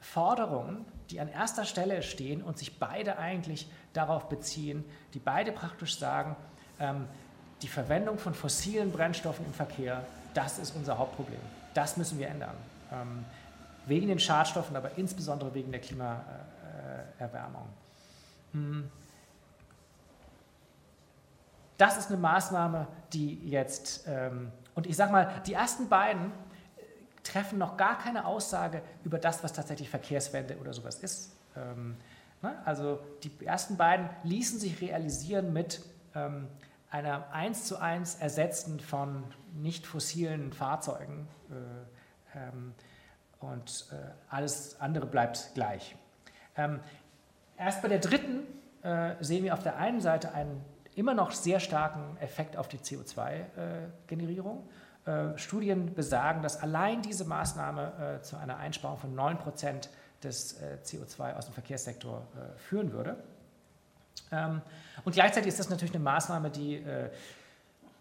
[0.00, 5.98] Forderungen, die an erster Stelle stehen und sich beide eigentlich darauf beziehen, die beide praktisch
[5.98, 6.36] sagen,
[6.78, 7.06] ähm,
[7.62, 10.04] die Verwendung von fossilen Brennstoffen im Verkehr,
[10.34, 11.40] das ist unser Hauptproblem.
[11.72, 12.56] Das müssen wir ändern.
[12.92, 13.24] Ähm,
[13.86, 17.68] wegen den Schadstoffen, aber insbesondere wegen der Klimaerwärmung.
[18.52, 18.90] Hm.
[21.76, 26.82] Das ist eine Maßnahme, die jetzt ähm, und ich sage mal, die ersten beiden äh,
[27.22, 31.36] treffen noch gar keine Aussage über das, was tatsächlich Verkehrswende oder sowas ist.
[31.56, 31.96] Ähm,
[32.42, 32.56] ne?
[32.64, 35.82] Also die ersten beiden ließen sich realisieren mit
[36.14, 36.48] ähm,
[36.90, 42.74] einer eins zu eins Ersetzen von nicht fossilen Fahrzeugen äh, ähm,
[43.40, 43.96] und äh,
[44.28, 45.96] alles andere bleibt gleich.
[47.56, 48.44] Erst bei der dritten
[49.18, 54.68] sehen wir auf der einen Seite einen immer noch sehr starken Effekt auf die CO2-Generierung.
[55.06, 59.90] Äh, Studien besagen, dass allein diese Maßnahme äh, zu einer Einsparung von 9 Prozent
[60.22, 62.26] des äh, CO2 aus dem Verkehrssektor
[62.56, 63.16] führen würde.
[64.32, 64.62] Ähm,
[65.04, 66.82] und gleichzeitig ist das natürlich eine Maßnahme, die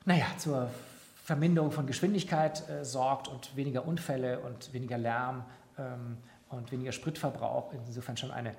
[0.06, 0.70] naja, zur
[1.24, 5.46] Verminderung von Geschwindigkeit sorgt und weniger Unfälle und weniger Lärm
[5.78, 6.18] ähm,
[6.50, 7.74] und weniger Spritverbrauch.
[7.88, 8.54] Insofern schon eine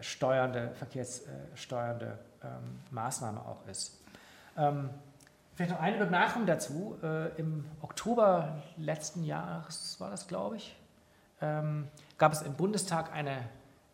[0.00, 4.00] steuernde, verkehrssteuernde ähm, Maßnahme auch ist.
[4.56, 4.90] Ähm,
[5.56, 6.98] Vielleicht noch eine Bemerkung dazu.
[7.02, 10.76] Äh, Im Oktober letzten Jahres war das, glaube ich,
[11.40, 13.38] ähm, gab es im Bundestag eine,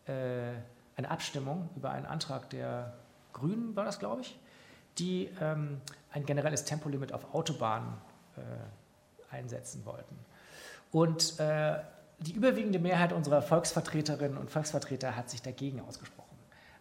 [0.07, 0.55] äh,
[0.97, 2.95] eine Abstimmung über einen Antrag der
[3.33, 4.37] Grünen, war das, glaube ich,
[4.99, 7.95] die ähm, ein generelles Tempolimit auf Autobahnen
[8.37, 10.19] äh, einsetzen wollten.
[10.91, 11.79] Und äh,
[12.23, 16.37] die überwiegende Mehrheit unserer Volksvertreterinnen und Volksvertreter hat sich dagegen ausgesprochen.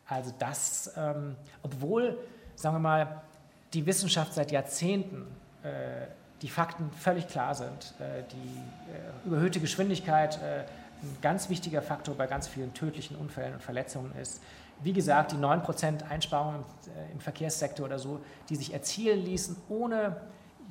[0.06, 2.18] Also das, ähm, obwohl,
[2.56, 3.22] sagen wir mal,
[3.74, 5.26] die Wissenschaft seit Jahrzehnten
[5.64, 6.08] äh,
[6.42, 10.66] die Fakten völlig klar sind, äh, die äh, überhöhte Geschwindigkeit äh,
[11.04, 14.42] ein ganz wichtiger Faktor bei ganz vielen tödlichen Unfällen und Verletzungen ist.
[14.84, 16.64] Wie gesagt, die 9% Einsparungen
[17.14, 20.18] im Verkehrssektor oder so, die sich erzielen ließen, ohne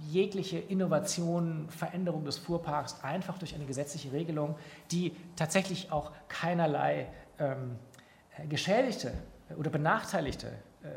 [0.09, 4.57] jegliche Innovation, Veränderung des Fuhrparks, einfach durch eine gesetzliche Regelung,
[4.91, 7.09] die tatsächlich auch keinerlei
[7.39, 7.77] ähm,
[8.49, 9.13] Geschädigte
[9.57, 10.49] oder Benachteiligte
[10.83, 10.89] äh,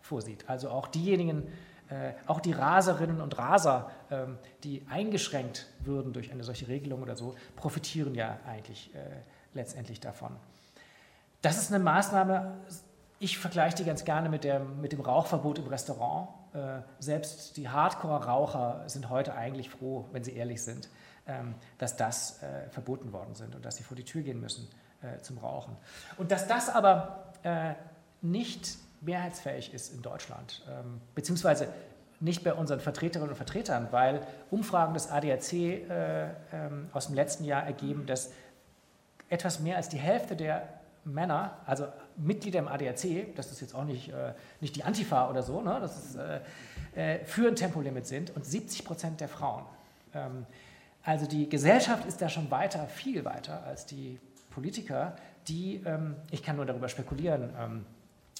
[0.00, 0.48] vorsieht.
[0.48, 1.48] Also auch diejenigen,
[1.88, 7.16] äh, auch die Raserinnen und Raser, ähm, die eingeschränkt würden durch eine solche Regelung oder
[7.16, 8.98] so, profitieren ja eigentlich äh,
[9.54, 10.36] letztendlich davon.
[11.42, 12.56] Das ist eine Maßnahme,
[13.24, 16.28] ich vergleiche die ganz gerne mit, der, mit dem Rauchverbot im Restaurant.
[16.52, 20.90] Äh, selbst die Hardcore-Raucher sind heute eigentlich froh, wenn sie ehrlich sind,
[21.26, 24.68] ähm, dass das äh, verboten worden sind und dass sie vor die Tür gehen müssen
[25.00, 25.74] äh, zum Rauchen.
[26.18, 27.72] Und dass das aber äh,
[28.20, 31.68] nicht mehrheitsfähig ist in Deutschland, ähm, beziehungsweise
[32.20, 37.44] nicht bei unseren Vertreterinnen und Vertretern, weil Umfragen des ADAC äh, ähm, aus dem letzten
[37.44, 38.32] Jahr ergeben, dass
[39.30, 40.68] etwas mehr als die Hälfte der
[41.04, 41.86] Männer, also
[42.16, 45.78] Mitglieder im ADAC, das ist jetzt auch nicht, äh, nicht die Antifa oder so, ne,
[45.80, 46.40] das ist, äh,
[46.94, 49.64] äh für ein Tempolimit sind und 70 Prozent der Frauen.
[50.14, 50.46] Ähm,
[51.02, 54.18] also die Gesellschaft ist da schon weiter, viel weiter als die
[54.50, 55.16] Politiker,
[55.48, 57.86] die, ähm, ich kann nur darüber spekulieren, ähm,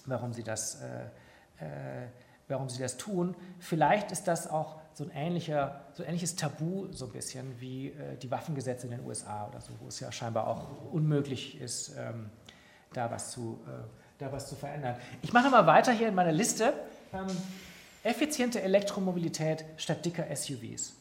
[0.06, 2.06] warum sie das, äh, äh,
[2.48, 3.34] warum sie das tun.
[3.58, 7.88] Vielleicht ist das auch so ein, ähnlicher, so ein ähnliches Tabu, so ein bisschen wie
[7.88, 11.94] äh, die Waffengesetze in den USA oder so, wo es ja scheinbar auch unmöglich ist,
[11.98, 12.30] ähm,
[12.96, 13.70] da, was zu, äh,
[14.18, 14.96] da was zu verändern.
[15.22, 16.72] Ich mache mal weiter hier in meiner Liste.
[17.12, 17.26] Ähm,
[18.02, 20.94] effiziente Elektromobilität statt dicker SUVs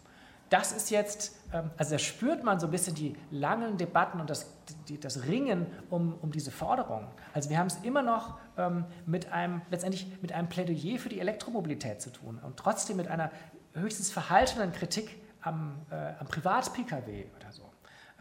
[0.54, 4.30] das ist jetzt, ähm, also da spürt man so ein bisschen die langen Debatten und
[4.30, 4.54] das,
[4.88, 7.08] die, das Ringen um, um diese Forderungen.
[7.34, 11.20] Also wir haben es immer noch ähm, mit einem, letztendlich mit einem Plädoyer für die
[11.20, 13.32] Elektromobilität zu tun und trotzdem mit einer
[13.74, 17.73] höchstens verhaltenen Kritik am, äh, am Privat-Pkw oder so.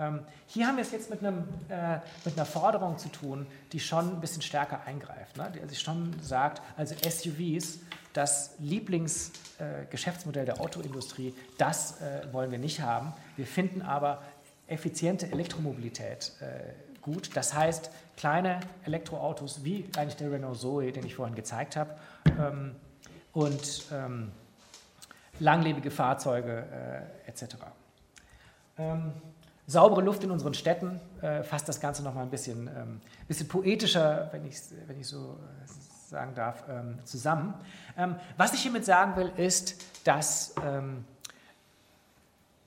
[0.03, 3.81] Ähm, hier haben wir es jetzt mit, einem, äh, mit einer Forderung zu tun, die
[3.81, 5.51] schon ein bisschen stärker eingreift, ne?
[5.55, 7.79] die also schon sagt, also SUVs
[8.12, 13.12] das Lieblingsgeschäftsmodell äh, der Autoindustrie, das äh, wollen wir nicht haben.
[13.37, 14.23] Wir finden aber
[14.67, 17.31] effiziente Elektromobilität äh, gut.
[17.35, 21.97] Das heißt, kleine Elektroautos wie eigentlich der Renault Zoe, den ich vorhin gezeigt habe,
[22.38, 22.75] ähm,
[23.33, 24.31] und ähm,
[25.41, 26.67] langlebige Fahrzeuge
[27.27, 27.57] äh, etc.
[28.79, 29.12] Ähm,
[29.66, 33.48] saubere Luft in unseren Städten äh, fasst das Ganze noch mal ein bisschen, ähm, bisschen
[33.48, 37.55] poetischer, wenn ich, wenn ich so äh, sagen darf, ähm, zusammen.
[37.96, 41.05] Ähm, was ich hiermit sagen will, ist, dass ähm,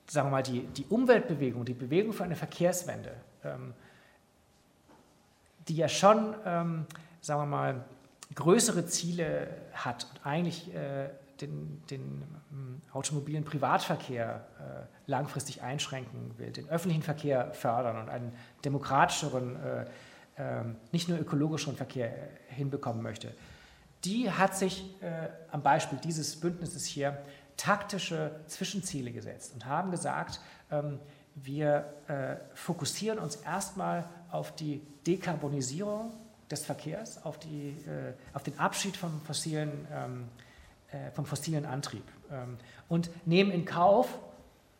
[0.07, 3.11] sagen wir mal, die, die Umweltbewegung, die Bewegung für eine Verkehrswende,
[5.67, 6.87] die ja schon, sagen
[7.41, 7.85] wir mal,
[8.33, 11.09] größere Ziele hat und eigentlich äh,
[11.41, 12.23] den, den
[12.91, 19.85] automobilen Privatverkehr äh, langfristig einschränken will, den öffentlichen Verkehr fördern und einen demokratischeren äh,
[20.37, 23.33] ähm, nicht nur ökologischeren Verkehr äh, hinbekommen möchte,
[24.03, 27.17] die hat sich äh, am Beispiel dieses Bündnisses hier
[27.57, 30.99] taktische Zwischenziele gesetzt und haben gesagt, ähm,
[31.35, 36.11] wir äh, fokussieren uns erstmal auf die Dekarbonisierung
[36.51, 40.27] des Verkehrs, auf, die, äh, auf den Abschied vom fossilen, ähm,
[40.95, 44.07] äh, vom fossilen Antrieb ähm, und nehmen in Kauf,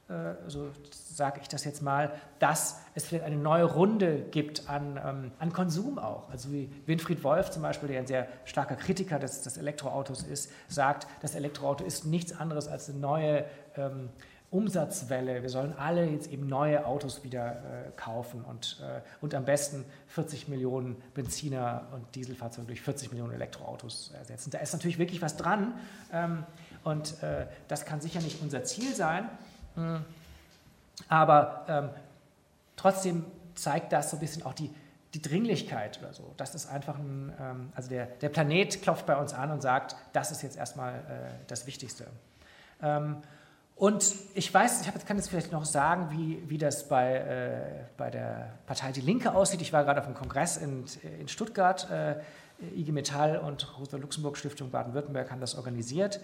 [0.08, 4.99] äh, so sage ich das jetzt mal, dass es vielleicht eine neue Runde gibt an,
[5.04, 6.30] ähm, an Konsum auch.
[6.30, 10.51] Also wie Winfried Wolf zum Beispiel, der ein sehr starker Kritiker des, des Elektroautos ist,
[10.67, 14.10] sagt, das Elektroauto ist nichts anderes als eine neue ähm,
[14.56, 15.41] Umsatzwelle.
[15.41, 19.84] Wir sollen alle jetzt eben neue Autos wieder äh, kaufen und, äh, und am besten
[20.08, 24.52] 40 Millionen Benziner und Dieselfahrzeuge durch 40 Millionen Elektroautos ersetzen.
[24.52, 25.74] Da ist natürlich wirklich was dran
[26.13, 26.46] ähm,
[26.86, 29.30] und äh, das kann sicher nicht unser Ziel sein.
[29.76, 30.06] Hm.
[31.10, 31.89] Aber ähm,
[32.78, 34.74] trotzdem zeigt das so ein bisschen auch die,
[35.13, 36.34] die Dringlichkeit oder so.
[36.38, 39.98] Das ist einfach ein, ähm, also der, der Planet klopft bei uns an und sagt,
[40.13, 42.08] das ist jetzt erstmal äh, das Wichtigste.
[43.76, 48.10] Und ich weiß, ich kann jetzt vielleicht noch sagen, wie, wie das bei, äh, bei
[48.10, 49.62] der Partei Die Linke aussieht.
[49.62, 50.86] Ich war gerade auf einem Kongress in,
[51.20, 51.90] in Stuttgart.
[51.92, 52.16] Äh,
[52.74, 56.22] IG Metall und Rosa Luxemburg Stiftung Baden-Württemberg haben das organisiert.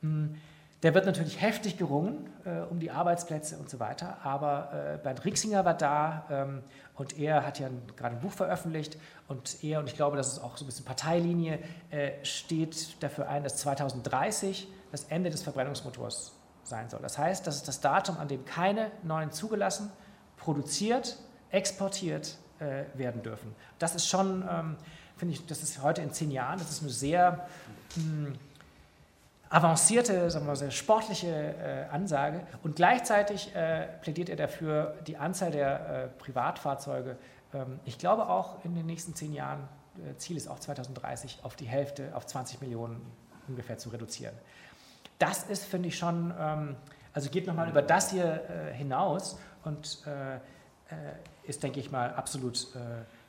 [0.00, 0.36] Hm
[0.82, 5.24] der wird natürlich heftig gerungen äh, um die Arbeitsplätze und so weiter, aber äh, Bernd
[5.24, 6.62] Rixinger war da ähm,
[6.94, 10.38] und er hat ja gerade ein Buch veröffentlicht und er, und ich glaube, das ist
[10.38, 11.58] auch so ein bisschen Parteilinie,
[11.90, 16.35] äh, steht dafür ein, dass 2030 das Ende des Verbrennungsmotors
[16.68, 17.00] sein soll.
[17.00, 19.90] Das heißt, das ist das Datum, an dem keine neuen zugelassen,
[20.36, 21.18] produziert,
[21.50, 23.54] exportiert äh, werden dürfen.
[23.78, 24.76] Das ist schon, ähm,
[25.16, 27.48] finde ich, das ist heute in zehn Jahren, das ist eine sehr
[27.96, 28.38] mh, hm,
[29.48, 32.46] avancierte, sagen wir mal, sehr sportliche äh, Ansage.
[32.62, 37.16] Und gleichzeitig äh, plädiert er dafür, die Anzahl der äh, Privatfahrzeuge,
[37.54, 41.56] ähm, ich glaube auch in den nächsten zehn Jahren, äh, Ziel ist auch 2030, auf
[41.56, 43.00] die Hälfte, auf 20 Millionen
[43.48, 44.34] ungefähr zu reduzieren.
[45.18, 46.76] Das ist, finde ich, schon, ähm,
[47.12, 50.38] also geht nochmal über das hier äh, hinaus und äh,
[51.48, 52.68] ist, denke ich mal, absolut,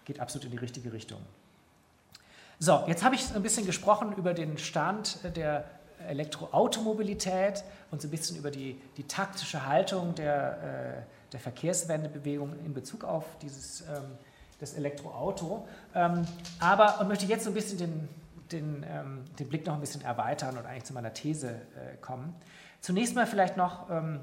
[0.05, 1.19] geht absolut in die richtige Richtung.
[2.59, 5.65] So, jetzt habe ich ein bisschen gesprochen über den Stand der
[6.07, 12.73] Elektroautomobilität und so ein bisschen über die, die taktische Haltung der, äh, der Verkehrswendebewegung in
[12.73, 14.17] Bezug auf dieses, ähm,
[14.59, 15.67] das Elektroauto.
[15.95, 16.27] Ähm,
[16.59, 18.09] aber und möchte jetzt so ein bisschen den,
[18.51, 22.35] den, ähm, den Blick noch ein bisschen erweitern und eigentlich zu meiner These äh, kommen.
[22.81, 24.19] Zunächst mal vielleicht noch ähm,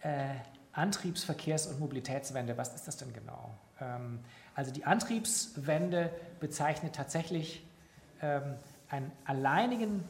[0.00, 0.34] äh,
[0.72, 2.56] Antriebs-, Verkehrs- und Mobilitätswende.
[2.56, 3.54] Was ist das denn genau?
[3.80, 4.20] Ähm,
[4.54, 7.66] also die Antriebswende bezeichnet tatsächlich
[8.22, 8.54] ähm,
[8.90, 10.04] einen alleinigen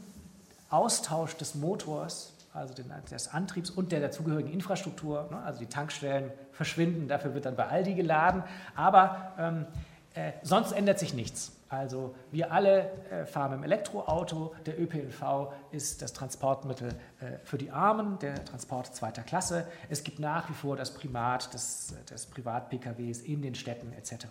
[0.71, 7.09] Austausch des Motors, also des Antriebs und der dazugehörigen Infrastruktur, ne, also die Tankstellen verschwinden,
[7.09, 8.43] dafür wird dann bei Aldi geladen,
[8.75, 9.67] aber ähm,
[10.15, 11.53] äh, sonst ändert sich nichts.
[11.69, 16.89] Also wir alle äh, fahren dem Elektroauto, der ÖPNV ist das Transportmittel
[17.21, 19.67] äh, für die Armen, der Transport zweiter Klasse.
[19.91, 24.27] Es gibt nach wie vor das Primat des, des Privat-PKWs in den Städten etc.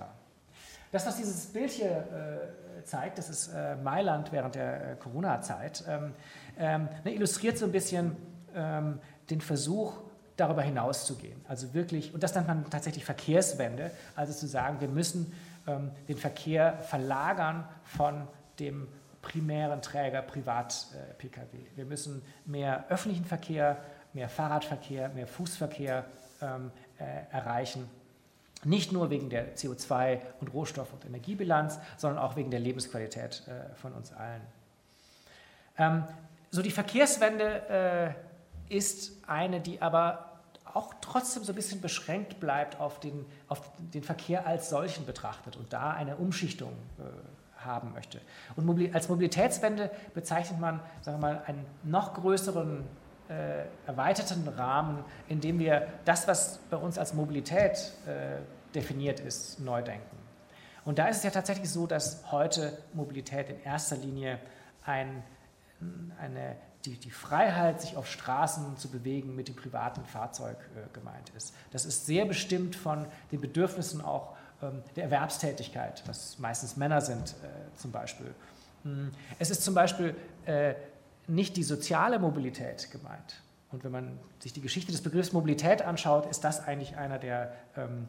[0.92, 1.90] Das, was dieses Bild hier
[2.80, 6.14] äh, zeigt, das ist äh, Mailand während der äh, Corona-Zeit, ähm,
[6.58, 8.16] ähm, ne, illustriert so ein bisschen
[8.56, 10.00] ähm, den Versuch,
[10.38, 11.42] darüber hinauszugehen.
[11.48, 15.34] Also wirklich, und das nennt man tatsächlich Verkehrswende, also zu sagen, wir müssen
[15.68, 18.28] den Verkehr verlagern von
[18.60, 18.88] dem
[19.22, 21.58] primären Träger Privat-Pkw.
[21.58, 26.06] Äh, wir müssen mehr öffentlichen Verkehr, mehr Fahrradverkehr, mehr Fußverkehr
[26.42, 27.90] ähm, äh, erreichen
[28.64, 33.76] nicht nur wegen der CO2- und Rohstoff- und Energiebilanz, sondern auch wegen der Lebensqualität äh,
[33.76, 34.42] von uns allen.
[35.78, 36.04] Ähm,
[36.50, 38.16] so die Verkehrswende
[38.70, 40.27] äh, ist eine, die aber
[40.78, 45.58] auch trotzdem so ein bisschen beschränkt bleibt auf den, auf den Verkehr als solchen betrachtet
[45.58, 48.22] und da eine Umschichtung äh, haben möchte.
[48.56, 52.84] Und als Mobilitätswende bezeichnet man, sagen wir mal, einen noch größeren
[53.30, 58.38] äh, erweiterten Rahmen, in dem wir das, was bei uns als Mobilität äh,
[58.76, 60.16] definiert ist, neu denken.
[60.86, 64.40] Und da ist es ja tatsächlich so, dass heute Mobilität in erster Linie
[64.86, 65.24] ein,
[66.22, 66.56] eine,
[66.88, 71.54] die, die Freiheit, sich auf Straßen zu bewegen, mit dem privaten Fahrzeug äh, gemeint ist.
[71.72, 77.32] Das ist sehr bestimmt von den Bedürfnissen auch ähm, der Erwerbstätigkeit, was meistens Männer sind
[77.44, 78.34] äh, zum Beispiel.
[78.84, 79.12] Hm.
[79.38, 80.76] Es ist zum Beispiel äh,
[81.28, 83.42] nicht die soziale Mobilität gemeint.
[83.72, 87.54] Und wenn man sich die Geschichte des Begriffs Mobilität anschaut, ist das eigentlich einer, der,
[87.76, 88.08] ähm,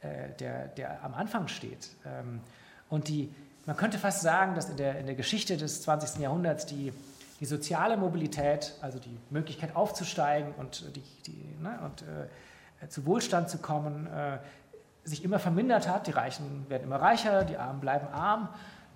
[0.00, 1.90] äh, der, der am Anfang steht.
[2.04, 2.40] Ähm,
[2.88, 3.32] und die,
[3.66, 6.20] man könnte fast sagen, dass in der, in der Geschichte des 20.
[6.20, 6.92] Jahrhunderts die,
[7.40, 13.50] die soziale Mobilität, also die Möglichkeit aufzusteigen und, die, die, ne, und äh, zu Wohlstand
[13.50, 14.38] zu kommen, äh,
[15.04, 16.06] sich immer vermindert hat.
[16.06, 18.48] Die Reichen werden immer reicher, die Armen bleiben arm.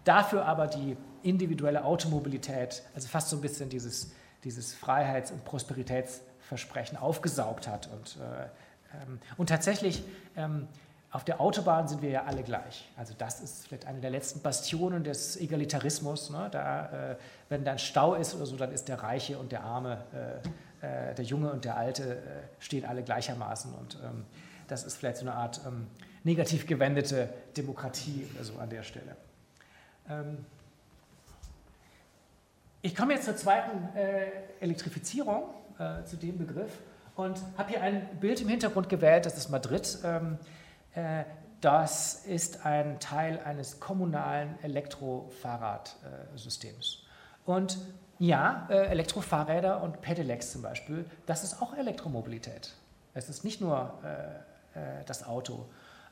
[0.05, 4.13] Dafür aber die individuelle Automobilität, also fast so ein bisschen dieses,
[4.45, 7.89] dieses Freiheits- und Prosperitätsversprechen aufgesaugt hat.
[7.93, 8.45] Und, äh,
[9.03, 10.03] ähm, und tatsächlich,
[10.37, 10.67] ähm,
[11.13, 12.89] auf der Autobahn sind wir ja alle gleich.
[12.97, 16.31] Also das ist vielleicht eine der letzten Bastionen des Egalitarismus.
[16.31, 16.49] Ne?
[16.53, 17.17] Da, äh,
[17.49, 20.05] wenn da ein Stau ist oder so, dann ist der Reiche und der Arme,
[20.83, 22.19] äh, äh der Junge und der Alte äh,
[22.61, 23.75] stehen alle gleichermaßen.
[23.75, 24.25] Und ähm,
[24.69, 25.89] das ist vielleicht so eine Art ähm,
[26.23, 29.17] negativ gewendete Demokratie also an der Stelle.
[30.09, 30.45] Ähm,
[32.83, 34.27] ich komme jetzt zur zweiten äh,
[34.61, 35.43] Elektrifizierung,
[35.79, 36.71] äh, zu dem Begriff,
[37.17, 39.99] und habe hier ein Bild im Hintergrund gewählt, das ist Madrid.
[40.95, 41.25] Äh,
[41.61, 47.03] das ist ein Teil eines kommunalen Elektrofahrradsystems.
[47.45, 47.77] und
[48.19, 52.75] ja, äh, Elektrofahrräder und Pedelecs zum Beispiel, das ist auch Elektromobilität.
[53.15, 54.41] Es ist nicht nur äh,
[55.07, 55.65] das Auto.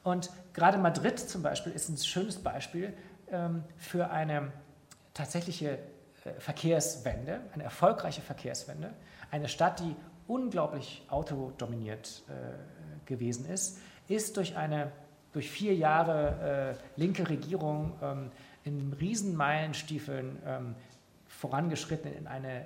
[0.05, 2.95] Und gerade Madrid zum Beispiel ist ein schönes Beispiel
[3.31, 4.53] ähm, für eine
[5.13, 5.79] tatsächliche
[6.39, 8.95] Verkehrswende, eine erfolgreiche Verkehrswende.
[9.31, 9.95] Eine Stadt, die
[10.27, 12.23] unglaublich autodominiert
[13.07, 13.79] gewesen ist,
[14.09, 14.91] ist durch eine
[15.33, 18.31] durch vier Jahre äh, linke Regierung ähm,
[18.65, 20.75] in Riesenmeilenstiefeln ähm,
[21.27, 22.65] vorangeschritten in eine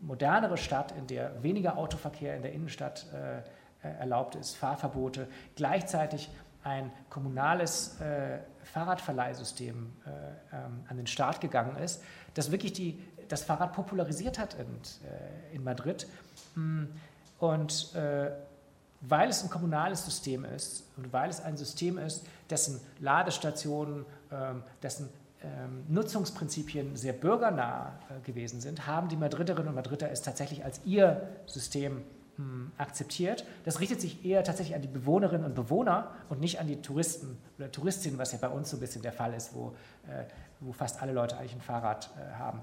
[0.00, 6.30] modernere Stadt, in der weniger Autoverkehr in der Innenstadt äh, erlaubt ist, Fahrverbote, gleichzeitig
[6.62, 12.02] ein kommunales äh, Fahrradverleihsystem äh, ähm, an den Start gegangen ist,
[12.34, 16.06] das wirklich die, das Fahrrad popularisiert hat in, äh, in Madrid.
[16.54, 16.84] Mm,
[17.38, 18.30] und äh,
[19.00, 24.62] weil es ein kommunales System ist und weil es ein System ist, dessen Ladestationen, ähm,
[24.82, 25.08] dessen
[25.42, 30.80] ähm, Nutzungsprinzipien sehr bürgernah äh, gewesen sind, haben die Madriderinnen und Madrider es tatsächlich als
[30.84, 32.02] ihr System
[32.36, 33.44] hm, akzeptiert.
[33.64, 37.38] Das richtet sich eher tatsächlich an die Bewohnerinnen und Bewohner und nicht an die Touristen
[37.58, 39.74] oder Touristinnen, was ja bei uns so ein bisschen der Fall ist, wo,
[40.08, 40.24] äh,
[40.60, 42.62] wo fast alle Leute eigentlich ein Fahrrad äh, haben.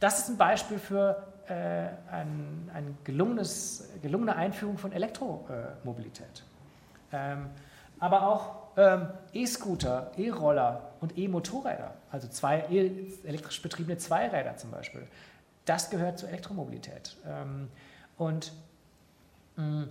[0.00, 6.44] Das ist ein Beispiel für äh, ein, ein gelungene Einführung von Elektromobilität.
[7.12, 7.46] Ähm,
[7.98, 15.06] aber auch ähm, E-Scooter, E-Roller und E-Motorräder, also zwei e elektrisch betriebene Zweiräder zum Beispiel,
[15.64, 17.16] das gehört zur Elektromobilität.
[17.26, 17.68] Ähm,
[18.18, 18.52] und
[19.56, 19.88] mh, mm,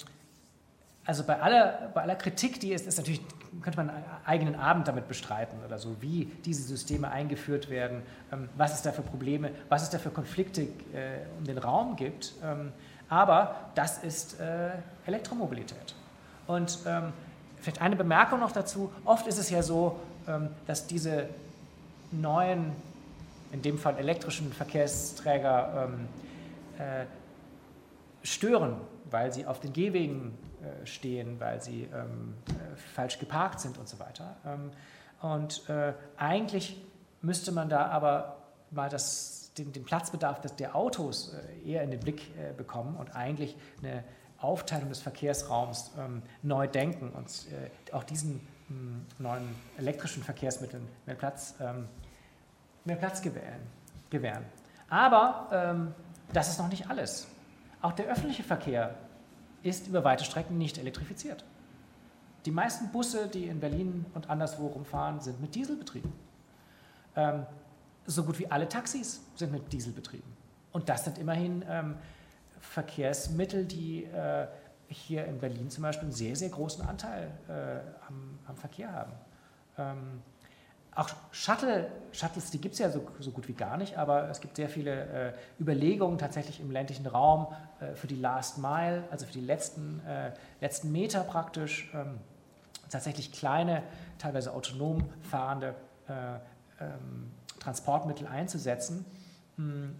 [1.05, 3.21] also bei aller, bei aller Kritik, die ist, ist natürlich,
[3.61, 8.01] könnte man einen eigenen Abend damit bestreiten oder so, wie diese Systeme eingeführt werden,
[8.31, 10.67] ähm, was es da für Probleme, was es da für Konflikte äh,
[11.37, 12.33] um den Raum gibt.
[12.43, 12.71] Ähm,
[13.07, 14.71] aber das ist äh,
[15.05, 15.93] Elektromobilität.
[16.47, 17.13] Und ähm,
[17.61, 18.91] vielleicht eine Bemerkung noch dazu.
[19.05, 21.29] Oft ist es ja so, ähm, dass diese
[22.11, 22.71] neuen,
[23.51, 26.07] in dem Fall elektrischen Verkehrsträger ähm,
[26.79, 27.05] äh,
[28.23, 28.75] stören,
[29.09, 33.87] weil sie auf den Gehwegen äh, stehen, weil sie ähm, äh, falsch geparkt sind und
[33.87, 34.35] so weiter.
[34.45, 34.71] Ähm,
[35.21, 36.81] und äh, eigentlich
[37.21, 38.37] müsste man da aber
[38.71, 42.95] mal das, den, den Platzbedarf des, der Autos äh, eher in den Blick äh, bekommen
[42.97, 44.03] und eigentlich eine
[44.39, 48.35] Aufteilung des Verkehrsraums ähm, neu denken und äh, auch diesen
[48.67, 51.87] mh, hm, neuen elektrischen Verkehrsmitteln mehr Platz, ähm,
[52.83, 53.61] mehr Platz gewähren,
[54.09, 54.45] gewähren.
[54.89, 55.95] Aber ähm,
[56.33, 57.27] das ist noch nicht alles.
[57.85, 58.95] Auch der öffentliche Verkehr
[59.61, 61.45] ist über weite Strecken nicht elektrifiziert.
[62.45, 66.11] Die meisten Busse, die in Berlin und anderswo rumfahren, sind mit Diesel betrieben.
[67.15, 67.45] Ähm,
[68.07, 70.35] so gut wie alle Taxis sind mit Diesel betrieben.
[70.71, 71.97] Und das sind immerhin ähm,
[72.59, 74.47] Verkehrsmittel, die äh,
[74.87, 79.11] hier in Berlin zum Beispiel einen sehr, sehr großen Anteil äh, am, am, Verkehr haben.
[79.77, 80.21] Ähm,
[80.95, 84.39] auch Shuttle, Shuttles, die gibt es ja so, so, gut wie gar nicht, aber es
[84.39, 84.91] gibt sehr viele
[85.27, 87.47] äh, Überlegungen tatsächlich im ländlichen Raum
[87.81, 90.31] äh, für die Last Mile, also für die letzten, äh,
[90.61, 92.19] letzten Meter praktisch, ähm,
[92.89, 93.83] tatsächlich kleine,
[94.19, 95.75] teilweise autonom fahrende
[96.07, 96.35] äh,
[96.81, 99.05] ähm, Transportmittel einzusetzen.
[99.57, 99.95] Hm,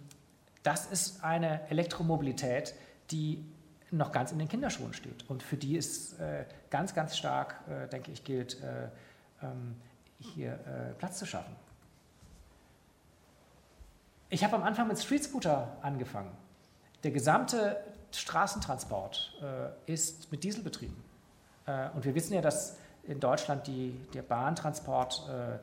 [0.62, 2.74] das ist eine Elektromobilität,
[3.10, 3.44] die
[3.90, 7.86] noch ganz in den Kinderschuhen steht und für die es äh, ganz, ganz stark, äh,
[7.88, 8.56] denke ich, gilt,
[9.42, 9.76] ähm,
[10.18, 11.54] hier äh, Platz zu schaffen.
[14.28, 16.32] Ich habe am Anfang mit Street Scooter angefangen.
[17.04, 17.76] Der gesamte
[18.12, 19.34] Straßentransport
[19.86, 21.02] äh, ist mit Diesel betrieben.
[21.66, 25.54] Äh, und wir wissen ja, dass in Deutschland die, der Bahntransport äh,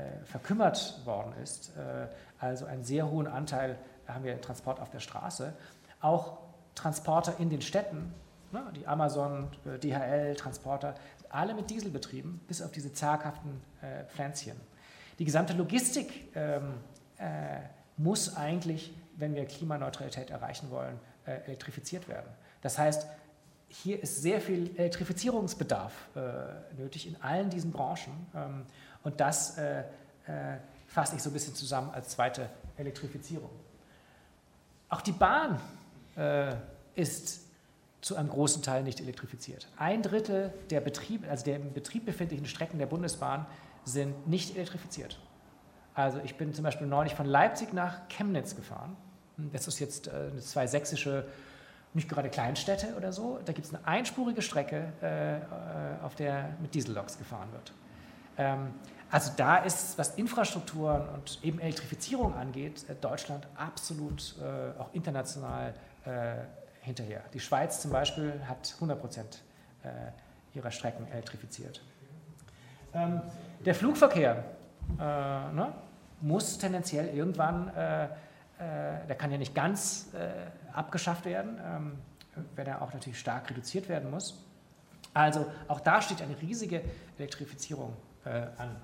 [0.00, 1.72] äh, verkümmert worden ist.
[1.76, 2.06] Äh,
[2.38, 5.52] also einen sehr hohen Anteil haben wir Transport auf der Straße.
[6.00, 6.38] Auch
[6.74, 8.14] Transporter in den Städten,
[8.52, 9.50] ne, die Amazon,
[9.82, 10.94] DHL, Transporter,
[11.30, 14.56] alle mit Diesel betrieben, bis auf diese zaghaften äh, Pflänzchen.
[15.18, 16.74] Die gesamte Logistik ähm,
[17.18, 17.60] äh,
[17.96, 22.28] muss eigentlich, wenn wir Klimaneutralität erreichen wollen, äh, elektrifiziert werden.
[22.62, 23.06] Das heißt,
[23.68, 28.12] hier ist sehr viel Elektrifizierungsbedarf äh, nötig in allen diesen Branchen.
[28.34, 28.66] Ähm,
[29.04, 29.80] und das äh,
[30.26, 30.56] äh,
[30.88, 33.50] fasse ich so ein bisschen zusammen als zweite Elektrifizierung.
[34.88, 35.60] Auch die Bahn
[36.96, 37.42] ist
[38.00, 39.68] zu einem großen Teil nicht elektrifiziert.
[39.76, 43.46] Ein Drittel der, Betrieb, also der im Betrieb befindlichen Strecken der Bundesbahn
[43.84, 45.18] sind nicht elektrifiziert.
[45.94, 48.96] Also ich bin zum Beispiel neulich von Leipzig nach Chemnitz gefahren.
[49.52, 51.26] Das ist jetzt äh, zwei sächsische,
[51.92, 53.38] nicht gerade Kleinstädte oder so.
[53.44, 55.40] Da gibt es eine einspurige Strecke, äh, äh,
[56.02, 57.72] auf der mit Dieselloks gefahren wird.
[58.38, 58.74] Ähm,
[59.10, 64.36] also da ist, was Infrastrukturen und eben Elektrifizierung angeht, Deutschland absolut
[64.78, 65.74] auch international
[66.80, 67.22] hinterher.
[67.32, 69.42] Die Schweiz zum Beispiel hat 100 Prozent
[69.82, 69.88] äh,
[70.56, 71.82] ihrer Strecken elektrifiziert.
[72.92, 73.20] Ähm,
[73.64, 74.44] der Flugverkehr
[74.98, 75.72] äh, ne,
[76.20, 78.08] muss tendenziell irgendwann, äh,
[79.08, 80.08] der kann ja nicht ganz
[80.74, 81.98] abgeschafft werden, ähm,
[82.56, 84.44] wenn er auch natürlich stark reduziert werden muss.
[85.14, 86.82] Also auch da steht eine riesige
[87.18, 88.76] Elektrifizierung äh, an.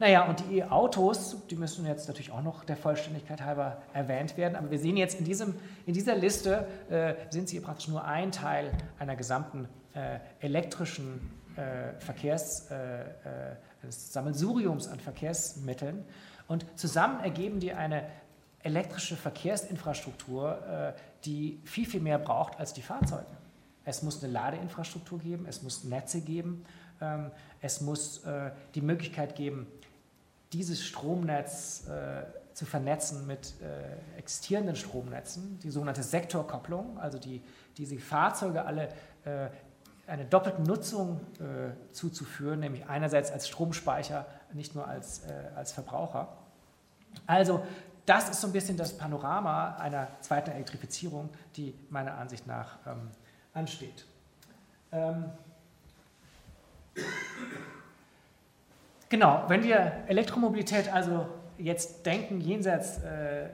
[0.00, 4.54] Naja, und die E-Autos, die müssen jetzt natürlich auch noch der Vollständigkeit halber erwähnt werden.
[4.54, 8.30] Aber wir sehen jetzt in, diesem, in dieser Liste, äh, sind sie praktisch nur ein
[8.30, 8.70] Teil
[9.00, 13.56] einer gesamten äh, elektrischen äh, Verkehrs, äh, äh,
[13.88, 16.04] Sammelsuriums an Verkehrsmitteln.
[16.46, 18.04] Und zusammen ergeben die eine
[18.62, 23.26] elektrische Verkehrsinfrastruktur, äh, die viel, viel mehr braucht als die Fahrzeuge.
[23.84, 26.64] Es muss eine Ladeinfrastruktur geben, es muss Netze geben,
[27.00, 28.22] ähm, es muss
[28.74, 29.66] die Möglichkeit geben,
[30.52, 32.24] dieses Stromnetz äh,
[32.54, 37.42] zu vernetzen mit äh, existierenden Stromnetzen, die sogenannte Sektorkopplung, also die,
[37.76, 38.88] diese Fahrzeuge alle
[39.24, 39.48] äh,
[40.06, 46.36] eine doppelte Nutzung äh, zuzuführen, nämlich einerseits als Stromspeicher, nicht nur als, äh, als Verbraucher.
[47.26, 47.62] Also
[48.06, 53.10] das ist so ein bisschen das Panorama einer zweiten Elektrifizierung, die meiner Ansicht nach ähm,
[53.52, 54.06] ansteht.
[54.92, 55.26] Ähm
[59.08, 61.26] genau, wenn wir Elektromobilität also
[61.58, 63.48] jetzt denken jenseits äh, äh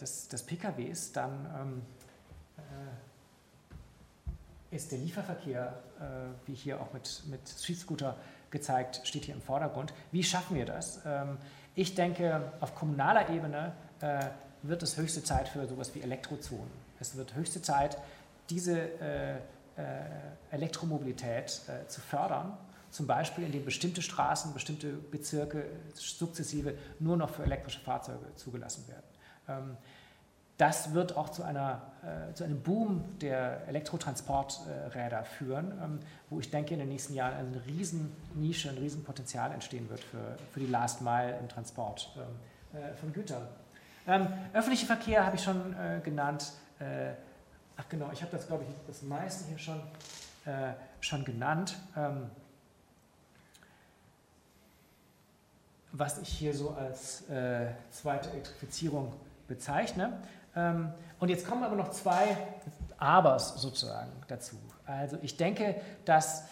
[0.00, 1.82] des, des, PKWs, dann ähm,
[4.72, 6.02] äh, ist der Lieferverkehr, äh,
[6.46, 8.16] wie hier auch mit, mit Street Scooter
[8.50, 9.94] gezeigt, steht hier im Vordergrund.
[10.10, 11.00] Wie schaffen wir das?
[11.06, 11.38] Ähm,
[11.74, 14.26] ich denke, auf kommunaler Ebene äh,
[14.62, 16.70] wird es höchste Zeit für sowas wie Elektrozonen.
[16.98, 17.98] Es wird höchste Zeit,
[18.50, 19.36] diese äh,
[20.52, 22.56] Elektromobilität zu fördern,
[22.94, 29.02] zum Beispiel indem bestimmte Straßen, bestimmte Bezirke sukzessive nur noch für elektrische Fahrzeuge zugelassen werden.
[29.48, 29.76] Ähm,
[30.58, 35.98] das wird auch zu, einer, äh, zu einem Boom der Elektrotransporträder führen, ähm,
[36.30, 40.60] wo ich denke, in den nächsten Jahren eine Riesennische, ein Riesenpotenzial entstehen wird für, für
[40.60, 43.48] die Last Mile im Transport ähm, äh, von Gütern.
[44.06, 46.52] Ähm, öffentlicher Verkehr habe ich schon äh, genannt.
[46.78, 47.14] Äh,
[47.76, 49.80] ach genau, ich habe das, glaube ich, das meiste hier schon,
[50.44, 51.76] äh, schon genannt.
[55.96, 59.12] Was ich hier so als äh, zweite Elektrifizierung
[59.46, 60.12] bezeichne.
[60.56, 62.36] Ähm, und jetzt kommen aber noch zwei
[62.98, 64.56] Abers sozusagen dazu.
[64.86, 66.44] Also ich denke, dass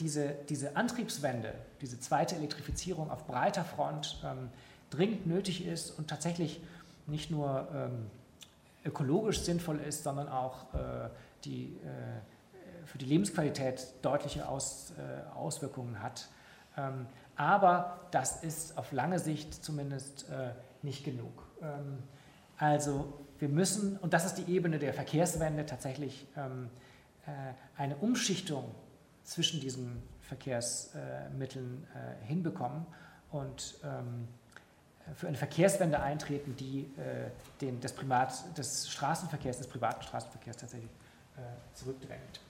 [0.00, 4.48] diese, diese Antriebswende, diese zweite Elektrifizierung auf breiter Front ähm,
[4.90, 6.60] dringend nötig ist und tatsächlich
[7.06, 8.10] nicht nur ähm,
[8.84, 11.08] ökologisch sinnvoll ist, sondern auch äh,
[11.44, 16.28] die, äh, für die Lebensqualität deutliche Aus, äh, Auswirkungen hat.
[16.76, 17.06] Ähm,
[17.36, 20.50] aber das ist auf lange Sicht zumindest äh,
[20.82, 21.46] nicht genug.
[21.62, 21.98] Ähm,
[22.58, 26.70] also wir müssen, und das ist die Ebene der Verkehrswende, tatsächlich ähm,
[27.26, 27.30] äh,
[27.76, 28.74] eine Umschichtung
[29.24, 32.86] zwischen diesen Verkehrsmitteln äh, hinbekommen
[33.30, 34.28] und ähm,
[35.16, 37.30] für eine Verkehrswende eintreten, die äh,
[37.60, 40.90] den, des, Primat, des Straßenverkehrs, des privaten Straßenverkehrs tatsächlich
[41.36, 42.40] äh, zurückdrängt.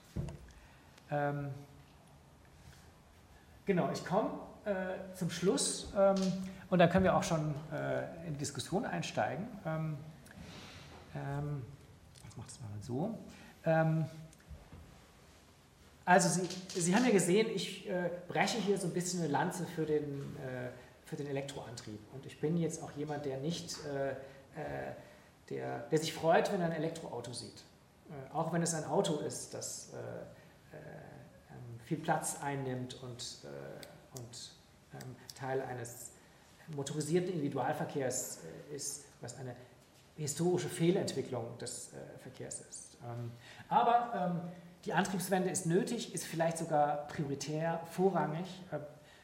[3.65, 4.29] Genau, ich komme
[4.65, 6.15] äh, zum Schluss ähm,
[6.69, 9.47] und dann können wir auch schon äh, in die Diskussion einsteigen.
[9.65, 9.97] Ähm,
[11.15, 11.61] ähm,
[12.29, 13.17] ich mache das mal so.
[13.63, 14.05] Ähm,
[16.03, 19.65] also Sie, Sie haben ja gesehen, ich äh, breche hier so ein bisschen eine Lanze
[19.65, 20.69] für den, äh,
[21.05, 22.01] für den Elektroantrieb.
[22.13, 24.93] Und ich bin jetzt auch jemand, der nicht, äh, äh
[25.49, 27.63] der, der sich freut, wenn er ein Elektroauto sieht.
[28.31, 29.89] Auch wenn es ein Auto ist, das
[31.85, 33.39] viel Platz einnimmt und,
[34.17, 34.51] und
[34.93, 36.11] ähm, Teil eines
[36.75, 38.39] motorisierten Individualverkehrs
[38.73, 39.55] ist, was eine
[40.15, 42.97] historische Fehlentwicklung des äh, Verkehrs ist.
[43.03, 43.31] Ähm,
[43.69, 44.51] aber ähm,
[44.85, 48.79] die Antriebswende ist nötig, ist vielleicht sogar prioritär, vorrangig, äh,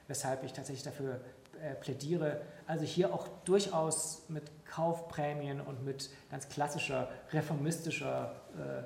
[0.07, 1.19] weshalb ich tatsächlich dafür
[1.61, 8.85] äh, plädiere, also hier auch durchaus mit Kaufprämien und mit ganz klassischer reformistischer äh, äh,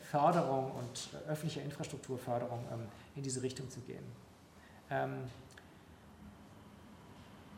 [0.00, 4.04] Förderung und äh, öffentlicher Infrastrukturförderung ähm, in diese Richtung zu gehen.
[4.90, 5.24] Ähm,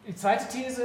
[0.06, 0.82] die zweite These,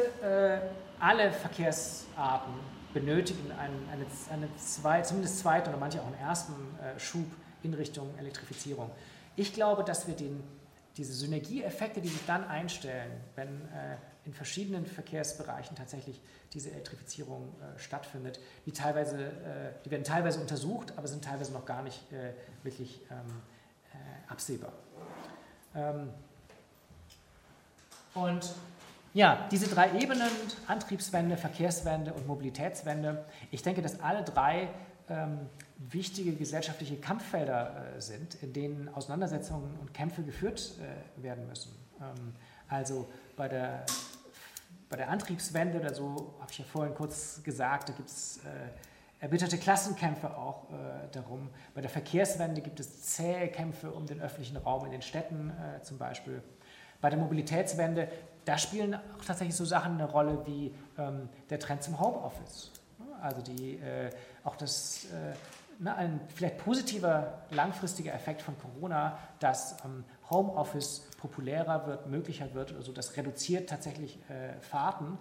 [0.99, 2.53] alle Verkehrsarten
[2.93, 7.25] benötigen einen, eine, eine zwei, zumindest zweiten oder manche auch einen ersten äh, Schub
[7.63, 8.89] in Richtung Elektrifizierung.
[9.35, 10.43] Ich glaube, dass wir den,
[10.97, 13.97] diese Synergieeffekte, die sich dann einstellen, wenn äh,
[14.27, 16.21] in verschiedenen Verkehrsbereichen tatsächlich
[16.53, 21.65] diese Elektrifizierung äh, stattfindet, die, teilweise, äh, die werden teilweise untersucht, aber sind teilweise noch
[21.65, 23.17] gar nicht äh, wirklich ähm,
[23.93, 24.73] äh, absehbar.
[25.73, 26.09] Ähm,
[28.13, 28.53] und
[29.13, 30.29] ja, diese drei Ebenen,
[30.67, 34.69] Antriebswende, Verkehrswende und Mobilitätswende, ich denke, dass alle drei
[35.09, 41.71] ähm, wichtige gesellschaftliche Kampffelder äh, sind, in denen Auseinandersetzungen und Kämpfe geführt äh, werden müssen.
[42.01, 42.33] Ähm,
[42.67, 43.85] also bei der,
[44.89, 49.23] bei der Antriebswende oder so, habe ich ja vorhin kurz gesagt, da gibt es äh,
[49.23, 51.49] erbitterte Klassenkämpfe auch äh, darum.
[51.73, 55.81] Bei der Verkehrswende gibt es zähe Kämpfe um den öffentlichen Raum in den Städten äh,
[55.81, 56.41] zum Beispiel.
[57.01, 58.07] Bei der Mobilitätswende
[58.47, 62.71] da spielen auch tatsächlich so Sachen eine Rolle wie ähm, der Trend zum Homeoffice.
[63.21, 64.09] Also die, äh,
[64.45, 71.87] auch das, äh, ne, ein vielleicht positiver langfristiger Effekt von Corona, dass ähm, Homeoffice populärer
[71.87, 75.17] wird, möglicher wird, also das reduziert tatsächlich äh, Fahrten.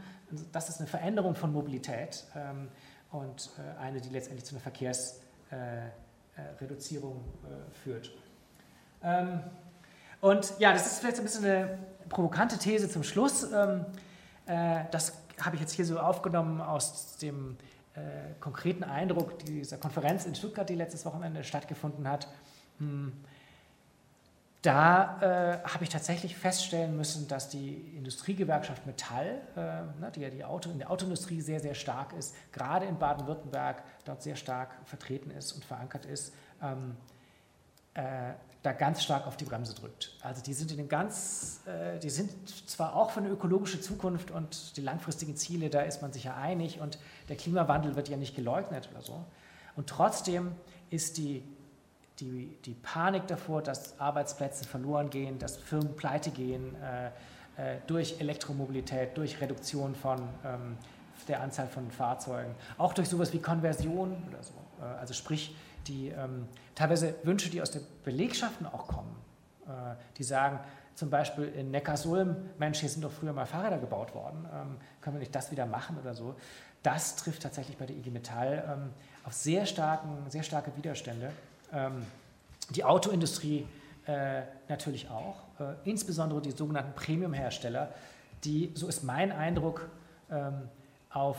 [0.52, 2.68] Das ist eine Veränderung von Mobilität ähm,
[3.12, 8.12] und äh, eine, die letztendlich zu einer Verkehrsreduzierung äh, äh, führt.
[9.02, 9.40] Ähm,
[10.20, 11.78] und ja, das ist vielleicht ein bisschen eine
[12.08, 13.50] provokante These zum Schluss.
[13.52, 13.84] Ähm,
[14.46, 17.56] äh, das habe ich jetzt hier so aufgenommen aus dem
[17.94, 18.00] äh,
[18.40, 22.28] konkreten Eindruck dieser Konferenz in Stuttgart, die letztes Wochenende stattgefunden hat.
[22.78, 23.12] Hm,
[24.62, 25.20] da
[25.62, 30.44] äh, habe ich tatsächlich feststellen müssen, dass die Industriegewerkschaft Metall, äh, ne, die ja die
[30.44, 35.30] Auto, in der Autoindustrie sehr, sehr stark ist, gerade in Baden-Württemberg dort sehr stark vertreten
[35.30, 36.96] ist und verankert ist, ähm,
[37.94, 38.32] äh,
[38.62, 40.18] da ganz stark auf die Bremse drückt.
[40.22, 42.30] Also die sind in dem ganz, äh, die sind
[42.68, 46.34] zwar auch für eine ökologische Zukunft und die langfristigen Ziele, da ist man sich ja
[46.34, 46.98] einig und
[47.28, 49.24] der Klimawandel wird ja nicht geleugnet oder so.
[49.76, 50.56] Und trotzdem
[50.90, 51.44] ist die,
[52.20, 57.06] die, die Panik davor, dass Arbeitsplätze verloren gehen, dass Firmen pleite gehen äh,
[57.56, 60.78] äh, durch Elektromobilität, durch Reduktion von ähm,
[61.28, 64.54] der Anzahl von Fahrzeugen, auch durch sowas wie Konversion oder so.
[64.80, 65.54] Äh, also sprich,
[65.86, 69.14] die ähm, teilweise Wünsche, die aus den Belegschaften auch kommen,
[69.66, 70.60] äh, die sagen,
[70.94, 75.16] zum Beispiel in Neckarsulm, Mensch, hier sind doch früher mal Fahrräder gebaut worden, ähm, können
[75.16, 76.34] wir nicht das wieder machen oder so.
[76.82, 78.90] Das trifft tatsächlich bei der IG Metall ähm,
[79.24, 81.30] auf sehr, starken, sehr starke Widerstände.
[81.72, 82.06] Ähm,
[82.70, 83.66] die Autoindustrie
[84.06, 87.92] äh, natürlich auch, äh, insbesondere die sogenannten Premium-Hersteller,
[88.44, 89.88] die, so ist mein Eindruck,
[90.30, 90.68] ähm,
[91.10, 91.38] auf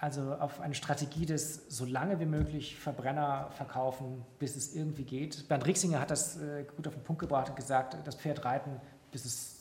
[0.00, 5.46] also auf eine Strategie des so lange wie möglich Verbrenner verkaufen, bis es irgendwie geht.
[5.46, 8.80] Bernd Rixinger hat das äh, gut auf den Punkt gebracht und gesagt, das Pferd reiten,
[9.12, 9.56] bis es,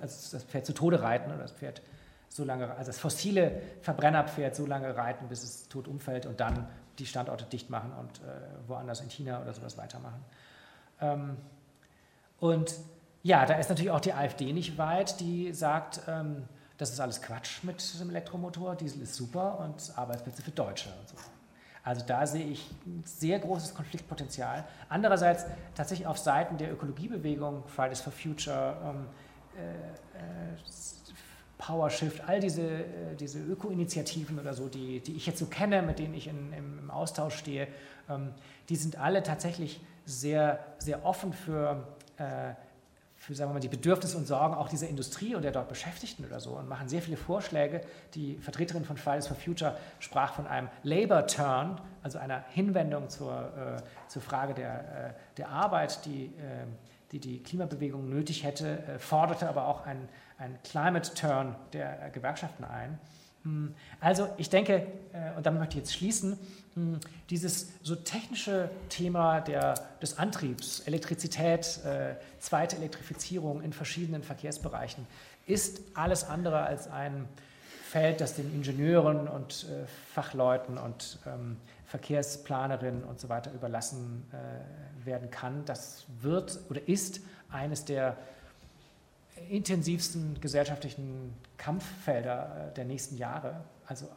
[0.00, 1.80] also das Pferd zu Tode reiten oder das Pferd
[2.28, 6.66] so lange, also das fossile Verbrennerpferd so lange reiten, bis es tot umfällt und dann
[6.98, 10.24] die Standorte dicht machen und äh, woanders in China oder sowas weitermachen.
[11.00, 11.36] Ähm,
[12.40, 12.74] und
[13.22, 16.44] ja, da ist natürlich auch die AfD nicht weit, die sagt, ähm,
[16.76, 21.08] das ist alles Quatsch mit dem Elektromotor, Diesel ist super und Arbeitsplätze für Deutsche und
[21.08, 21.16] so.
[21.84, 24.64] Also da sehe ich ein sehr großes Konfliktpotenzial.
[24.88, 29.06] Andererseits tatsächlich auf Seiten der Ökologiebewegung, Fridays for Future, ähm,
[29.56, 30.56] äh,
[31.66, 35.80] Power Shift, all diese, äh, diese Öko-Initiativen oder so, die, die ich jetzt so kenne,
[35.82, 37.68] mit denen ich in, im, im, Austausch stehe,
[38.08, 38.32] ähm,
[38.68, 41.86] die sind alle tatsächlich sehr, sehr offen für
[42.18, 42.52] äh,
[43.24, 46.26] für sagen wir mal, die Bedürfnisse und Sorgen auch dieser Industrie und der dort Beschäftigten
[46.26, 47.80] oder so und machen sehr viele Vorschläge.
[48.14, 53.32] Die Vertreterin von Fridays for Future sprach von einem Labor Turn, also einer Hinwendung zur,
[53.32, 54.74] äh, zur Frage der,
[55.08, 56.66] äh, der Arbeit, die, äh,
[57.14, 62.64] die die Klimabewegung nötig hätte, äh, forderte aber auch einen, einen Climate Turn der Gewerkschaften
[62.64, 62.98] ein.
[63.44, 66.36] Hm, also ich denke, äh, und damit möchte ich jetzt schließen,
[66.74, 66.98] hm,
[67.30, 75.06] dieses so technische Thema der, des Antriebs, Elektrizität, äh, zweite Elektrifizierung in verschiedenen Verkehrsbereichen,
[75.46, 77.28] ist alles andere als ein
[77.84, 84.24] Feld, das den Ingenieuren und äh, Fachleuten und ähm, Verkehrsplanerinnen und so weiter überlassen
[85.04, 85.64] werden kann.
[85.64, 88.16] Das wird oder ist eines der
[89.48, 93.60] intensivsten gesellschaftlichen Kampffelder äh, der nächsten Jahre.
[93.86, 94.08] Also äh,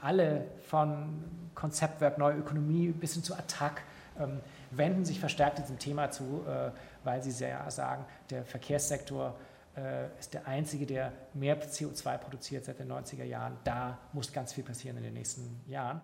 [0.00, 1.24] alle von
[1.54, 3.82] Konzeptwerk Neue Ökonomie bis hin zu Attac
[4.18, 4.40] ähm,
[4.70, 6.70] wenden sich verstärkt diesem Thema zu, äh,
[7.04, 9.34] weil sie sehr sagen, der Verkehrssektor
[10.20, 13.56] ist der einzige, der mehr CO2 produziert seit den 90er Jahren.
[13.64, 16.02] Da muss ganz viel passieren in den nächsten Jahren.